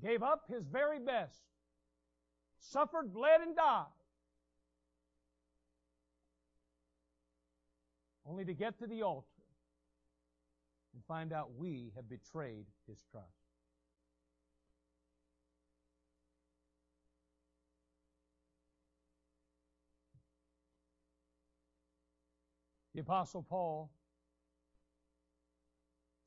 gave 0.03 0.23
up 0.23 0.45
His 0.49 0.65
very 0.65 0.99
best, 0.99 1.43
suffered, 2.59 3.13
bled, 3.13 3.43
and 3.43 3.55
died 3.55 3.87
only 8.29 8.45
to 8.45 8.55
get 8.55 8.79
to 8.79 8.87
the 8.87 9.03
altar 9.03 9.27
and 10.95 11.05
find 11.05 11.33
out 11.33 11.55
we 11.57 11.93
have 11.95 12.09
betrayed 12.09 12.67
his 12.87 12.99
trust. 13.11 13.46
The 22.97 23.03
Apostle 23.03 23.43
Paul 23.43 23.91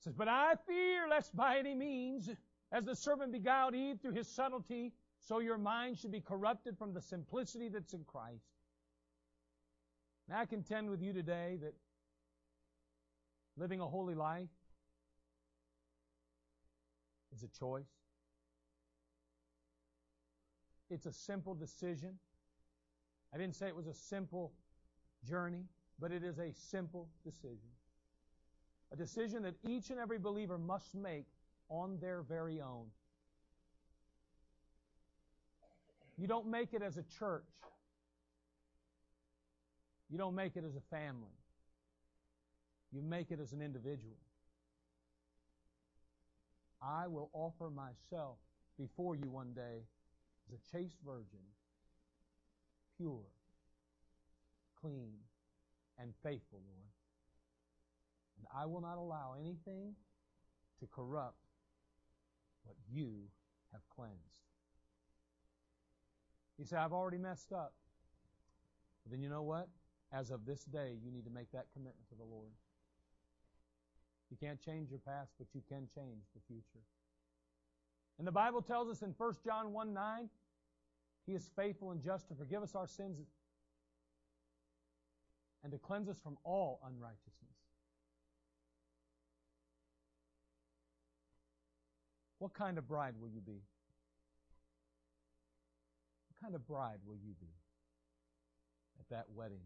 says, 0.01 0.13
But 0.13 0.27
I 0.27 0.53
fear 0.67 1.07
lest 1.09 1.35
by 1.35 1.57
any 1.57 1.73
means, 1.73 2.29
as 2.71 2.85
the 2.85 2.95
serpent 2.95 3.31
beguiled 3.31 3.73
Eve 3.73 3.99
through 3.99 4.13
his 4.13 4.27
subtlety, 4.27 4.93
so 5.17 5.39
your 5.39 5.57
mind 5.57 5.97
should 5.97 6.11
be 6.11 6.21
corrupted 6.21 6.77
from 6.77 6.93
the 6.93 7.01
simplicity 7.01 7.69
that's 7.69 7.93
in 7.93 8.03
Christ. 8.03 8.45
And 10.27 10.37
I 10.37 10.45
contend 10.45 10.91
with 10.91 11.01
you 11.01 11.11
today 11.11 11.57
that 11.59 11.73
living 13.57 13.81
a 13.81 13.87
holy 13.87 14.13
life 14.13 14.47
is 17.35 17.41
a 17.41 17.47
choice. 17.47 17.89
It's 20.91 21.07
a 21.07 21.13
simple 21.13 21.55
decision. 21.55 22.19
I 23.33 23.39
didn't 23.39 23.55
say 23.55 23.67
it 23.67 23.75
was 23.75 23.87
a 23.87 23.93
simple 23.95 24.53
journey, 25.27 25.65
but 25.99 26.11
it 26.11 26.23
is 26.23 26.39
a 26.39 26.53
simple 26.53 27.07
decision. 27.23 27.69
A 28.91 28.95
decision 28.95 29.43
that 29.43 29.55
each 29.67 29.89
and 29.89 29.99
every 29.99 30.17
believer 30.17 30.57
must 30.57 30.95
make 30.95 31.25
on 31.69 31.97
their 31.99 32.21
very 32.21 32.61
own. 32.61 32.85
You 36.17 36.27
don't 36.27 36.47
make 36.47 36.73
it 36.73 36.81
as 36.81 36.97
a 36.97 37.03
church. 37.03 37.43
You 40.09 40.17
don't 40.17 40.35
make 40.35 40.57
it 40.57 40.63
as 40.65 40.75
a 40.75 40.81
family. 40.89 41.37
You 42.91 43.01
make 43.01 43.31
it 43.31 43.39
as 43.39 43.53
an 43.53 43.61
individual. 43.61 44.17
I 46.81 47.07
will 47.07 47.29
offer 47.33 47.69
myself 47.69 48.37
before 48.79 49.15
you 49.15 49.29
one 49.29 49.53
day 49.53 49.83
as 50.47 50.57
a 50.57 50.77
chaste 50.77 50.97
virgin, 51.05 51.39
pure, 52.97 53.25
clean, 54.81 55.13
and 55.99 56.13
faithful, 56.23 56.61
Lord. 56.65 56.89
And 58.37 58.47
I 58.55 58.65
will 58.65 58.81
not 58.81 58.97
allow 58.97 59.35
anything 59.39 59.93
to 60.79 60.87
corrupt 60.87 61.37
what 62.63 62.77
you 62.91 63.13
have 63.71 63.81
cleansed. 63.95 64.15
You 66.57 66.65
say, 66.65 66.77
I've 66.77 66.93
already 66.93 67.17
messed 67.17 67.51
up. 67.53 67.73
then 69.09 69.21
you 69.21 69.29
know 69.29 69.43
what? 69.43 69.67
As 70.11 70.31
of 70.31 70.45
this 70.45 70.63
day, 70.63 70.97
you 71.03 71.11
need 71.11 71.25
to 71.25 71.31
make 71.31 71.51
that 71.51 71.67
commitment 71.73 72.07
to 72.09 72.15
the 72.15 72.23
Lord. 72.23 72.51
You 74.29 74.37
can't 74.37 74.59
change 74.59 74.89
your 74.89 74.99
past, 74.99 75.31
but 75.37 75.47
you 75.53 75.61
can 75.67 75.87
change 75.95 76.23
the 76.35 76.41
future. 76.47 76.83
And 78.17 78.27
the 78.27 78.31
Bible 78.31 78.61
tells 78.61 78.89
us 78.89 79.01
in 79.01 79.13
1 79.17 79.33
John 79.43 79.71
1 79.71 79.93
9, 79.93 80.29
He 81.25 81.33
is 81.33 81.49
faithful 81.55 81.91
and 81.91 82.01
just 82.01 82.27
to 82.27 82.35
forgive 82.35 82.61
us 82.61 82.75
our 82.75 82.87
sins 82.87 83.19
and 85.63 85.71
to 85.71 85.77
cleanse 85.77 86.07
us 86.07 86.19
from 86.19 86.37
all 86.43 86.79
unrighteousness. 86.87 87.35
What 92.39 92.53
kind 92.53 92.77
of 92.77 92.87
bride 92.87 93.15
will 93.19 93.27
you 93.27 93.41
be? 93.41 93.61
What 96.29 96.41
kind 96.41 96.55
of 96.55 96.65
bride 96.65 96.99
will 97.05 97.17
you 97.17 97.33
be 97.39 97.53
at 98.99 99.09
that 99.09 99.25
wedding? 99.35 99.59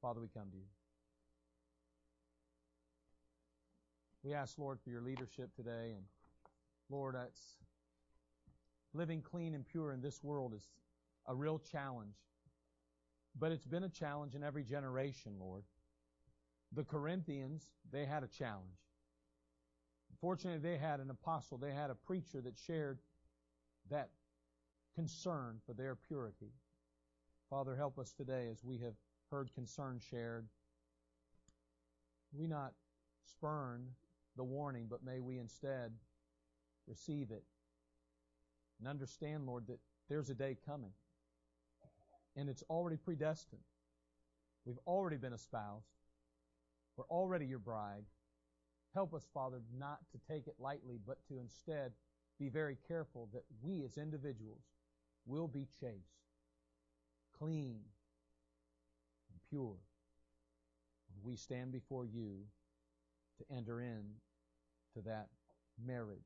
Father, 0.00 0.20
we 0.20 0.26
come 0.26 0.50
to 0.50 0.56
you. 0.56 0.64
We 4.24 4.34
ask, 4.34 4.58
Lord, 4.58 4.78
for 4.82 4.90
your 4.90 5.02
leadership 5.02 5.54
today. 5.54 5.92
And 5.94 6.04
Lord, 6.90 7.14
that's 7.14 7.40
living 8.94 9.22
clean 9.22 9.54
and 9.54 9.64
pure 9.64 9.92
in 9.92 10.00
this 10.00 10.22
world 10.22 10.54
is 10.54 10.64
a 11.26 11.34
real 11.34 11.60
challenge. 11.70 12.16
But 13.38 13.52
it's 13.52 13.66
been 13.66 13.84
a 13.84 13.88
challenge 13.88 14.34
in 14.34 14.42
every 14.42 14.64
generation, 14.64 15.34
Lord. 15.40 15.64
The 16.72 16.84
Corinthians, 16.84 17.64
they 17.90 18.04
had 18.04 18.22
a 18.22 18.28
challenge. 18.28 18.78
Fortunately, 20.20 20.60
they 20.60 20.78
had 20.78 21.00
an 21.00 21.10
apostle, 21.10 21.58
they 21.58 21.72
had 21.72 21.90
a 21.90 21.94
preacher 21.94 22.40
that 22.40 22.58
shared 22.58 22.98
that 23.90 24.10
concern 24.94 25.60
for 25.66 25.72
their 25.72 25.96
purity. 25.96 26.52
Father, 27.50 27.74
help 27.74 27.98
us 27.98 28.12
today 28.12 28.48
as 28.50 28.62
we 28.62 28.78
have 28.78 28.94
heard 29.30 29.52
concern 29.54 30.00
shared. 30.10 30.46
We 32.32 32.46
not 32.46 32.72
spurn 33.24 33.88
the 34.36 34.44
warning, 34.44 34.86
but 34.88 35.04
may 35.04 35.20
we 35.20 35.38
instead 35.38 35.92
receive 36.86 37.30
it 37.30 37.44
and 38.78 38.88
understand, 38.88 39.46
Lord, 39.46 39.66
that 39.68 39.78
there's 40.08 40.30
a 40.30 40.34
day 40.34 40.56
coming. 40.66 40.92
And 42.36 42.48
it's 42.48 42.62
already 42.70 42.96
predestined. 42.96 43.62
We've 44.64 44.78
already 44.86 45.16
been 45.16 45.32
espoused. 45.32 45.86
We're 46.96 47.06
already 47.06 47.46
your 47.46 47.58
bride. 47.58 48.04
Help 48.94 49.14
us, 49.14 49.26
Father, 49.32 49.60
not 49.78 49.98
to 50.12 50.32
take 50.32 50.46
it 50.46 50.54
lightly, 50.58 50.98
but 51.06 51.18
to 51.28 51.38
instead 51.38 51.92
be 52.38 52.48
very 52.48 52.76
careful 52.88 53.28
that 53.32 53.44
we 53.62 53.82
as 53.84 53.96
individuals 53.96 54.62
will 55.26 55.48
be 55.48 55.66
chaste, 55.80 56.24
clean, 57.38 57.80
and 59.30 59.40
pure. 59.48 59.76
We 61.22 61.36
stand 61.36 61.72
before 61.72 62.04
you 62.04 62.40
to 63.38 63.56
enter 63.56 63.80
in 63.80 64.02
to 64.94 65.02
that 65.02 65.28
marriage. 65.84 66.18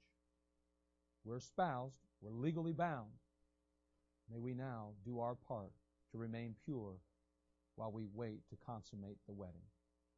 We're 1.25 1.37
espoused, 1.37 1.99
we're 2.21 2.31
legally 2.31 2.73
bound. 2.73 3.11
May 4.31 4.39
we 4.39 4.55
now 4.55 4.91
do 5.05 5.21
our 5.21 5.35
part 5.35 5.73
to 6.13 6.19
remain 6.19 6.55
pure 6.65 6.95
while 7.77 7.93
we 7.93 8.07
wait 8.15 8.49
to 8.51 8.57
consummate 8.65 9.19
the 9.27 9.35
wedding, 9.35 9.67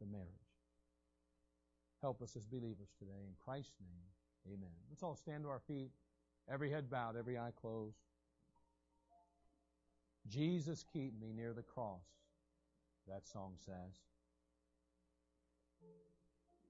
the 0.01 0.07
marriage. 0.07 0.27
Help 2.01 2.23
us 2.23 2.37
as 2.37 2.45
believers 2.45 2.91
today. 2.99 3.27
In 3.27 3.35
Christ's 3.45 3.75
name, 3.81 4.55
amen. 4.55 4.71
Let's 4.89 5.03
all 5.03 5.17
stand 5.17 5.43
to 5.45 5.49
our 5.49 5.61
feet, 5.67 5.91
every 6.51 6.71
head 6.71 6.89
bowed, 6.89 7.17
every 7.17 7.37
eye 7.37 7.53
closed. 7.61 7.99
Jesus, 10.29 10.85
keep 10.93 11.19
me 11.21 11.33
near 11.35 11.53
the 11.53 11.63
cross, 11.63 12.05
that 13.09 13.27
song 13.27 13.55
says. 13.65 14.03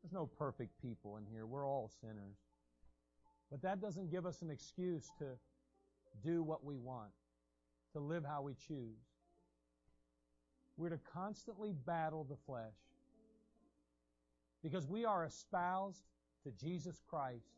There's 0.03 0.13
no 0.13 0.27
perfect 0.27 0.81
people 0.81 1.17
in 1.17 1.27
here. 1.27 1.45
We're 1.45 1.67
all 1.67 1.91
sinners. 2.01 2.37
But 3.51 3.63
that 3.63 3.81
doesn't 3.81 4.11
give 4.11 4.27
us 4.27 4.43
an 4.43 4.51
excuse 4.51 5.11
to 5.19 5.25
do 6.25 6.43
what 6.43 6.65
we 6.65 6.77
want, 6.77 7.11
to 7.93 8.01
live 8.01 8.25
how 8.25 8.43
we 8.43 8.55
choose. 8.55 9.08
We're 10.79 10.91
to 10.91 11.01
constantly 11.13 11.73
battle 11.87 12.25
the 12.25 12.37
flesh 12.47 12.77
because 14.63 14.87
we 14.87 15.05
are 15.05 15.25
espoused 15.25 16.05
to 16.45 16.53
Jesus 16.53 17.03
Christ. 17.11 17.51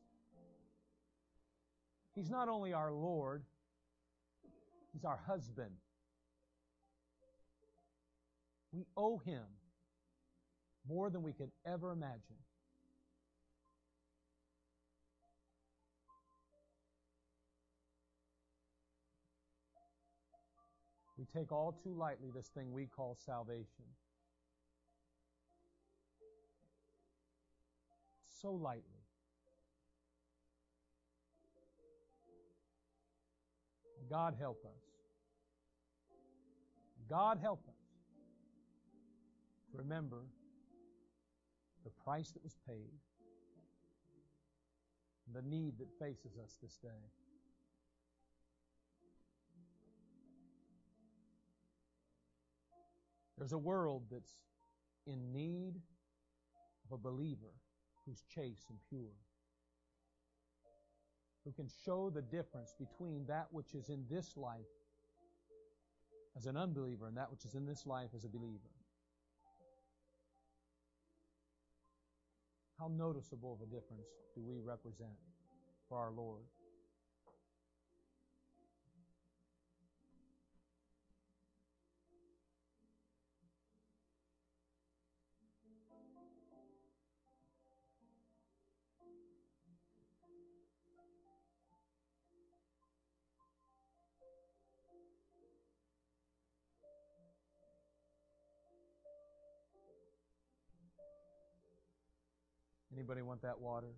He's 2.15 2.31
not 2.31 2.49
only 2.49 2.73
our 2.73 2.91
Lord, 2.91 3.43
He's 4.93 5.05
our 5.05 5.21
husband. 5.27 5.71
We 8.73 8.87
owe 8.97 9.19
Him 9.19 9.45
more 10.89 11.11
than 11.11 11.23
we 11.23 11.33
could 11.33 11.51
ever 11.67 11.93
imagine. 11.93 12.37
Take 21.33 21.53
all 21.53 21.73
too 21.73 21.95
lightly 21.95 22.31
this 22.35 22.49
thing 22.49 22.73
we 22.73 22.87
call 22.87 23.17
salvation. 23.25 23.85
So 28.29 28.53
lightly. 28.53 28.83
God 34.09 34.35
help 34.39 34.65
us. 34.65 34.83
God 37.09 37.39
help 37.41 37.61
us 37.69 37.75
to 39.71 39.79
remember 39.79 40.23
the 41.85 41.91
price 42.05 42.31
that 42.33 42.43
was 42.43 42.57
paid, 42.69 42.91
the 45.33 45.43
need 45.43 45.79
that 45.79 45.89
faces 45.99 46.39
us 46.43 46.59
this 46.63 46.77
day. 46.83 46.89
There's 53.41 53.53
a 53.53 53.59
world 53.59 54.03
that's 54.13 54.37
in 55.07 55.33
need 55.33 55.81
of 56.85 56.93
a 56.93 56.99
believer 56.99 57.55
who's 58.05 58.23
chaste 58.29 58.69
and 58.69 58.79
pure, 58.87 59.17
who 61.47 61.53
can 61.53 61.67
show 61.87 62.11
the 62.11 62.21
difference 62.21 62.75
between 62.79 63.25
that 63.29 63.47
which 63.51 63.75
is 63.75 63.89
in 63.89 64.05
this 64.11 64.37
life 64.37 64.61
as 66.37 66.45
an 66.45 66.59
unbeliever 66.59 67.07
and 67.07 67.17
that 67.17 67.31
which 67.31 67.47
is 67.47 67.55
in 67.55 67.65
this 67.65 67.87
life 67.87 68.11
as 68.15 68.25
a 68.25 68.29
believer. 68.29 68.69
How 72.79 72.89
noticeable 72.89 73.55
of 73.55 73.67
a 73.67 73.71
difference 73.71 74.09
do 74.35 74.43
we 74.43 74.59
represent 74.59 75.17
for 75.89 75.97
our 75.97 76.13
Lord? 76.13 76.45
Anybody 103.01 103.23
want 103.23 103.41
that 103.41 103.59
water? 103.59 103.97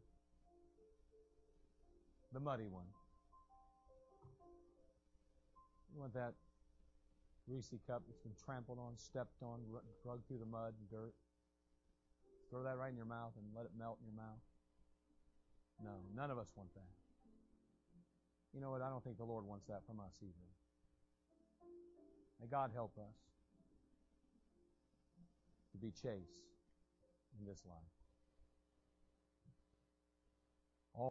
The 2.33 2.39
muddy 2.39 2.69
one. 2.71 2.87
You 5.93 5.99
want 5.99 6.15
that 6.15 6.35
greasy 7.49 7.81
cup 7.85 8.05
that's 8.07 8.21
been 8.21 8.39
trampled 8.47 8.79
on, 8.79 8.95
stepped 8.95 9.43
on, 9.43 9.59
drugged 10.05 10.29
through 10.29 10.39
the 10.39 10.47
mud 10.47 10.75
and 10.79 10.89
dirt? 10.89 11.15
Throw 12.49 12.63
that 12.63 12.79
right 12.79 12.91
in 12.91 12.97
your 12.97 13.11
mouth 13.11 13.33
and 13.35 13.45
let 13.57 13.65
it 13.65 13.73
melt 13.77 13.99
in 13.99 14.07
your 14.07 14.23
mouth. 14.23 14.39
No, 15.83 15.99
none 16.15 16.31
of 16.31 16.39
us 16.39 16.53
want 16.55 16.73
that. 16.75 16.95
You 18.55 18.61
know 18.61 18.71
what? 18.71 18.83
I 18.83 18.89
don't 18.89 19.03
think 19.03 19.19
the 19.19 19.27
Lord 19.27 19.45
wants 19.45 19.67
that 19.67 19.83
from 19.85 19.99
us 19.99 20.15
either. 20.23 20.47
May 22.41 22.47
God 22.47 22.71
help 22.73 22.97
us 22.99 23.19
to 25.73 25.79
be 25.79 25.91
chaste 25.91 26.47
in 27.41 27.45
this 27.45 27.65
life. 27.67 28.02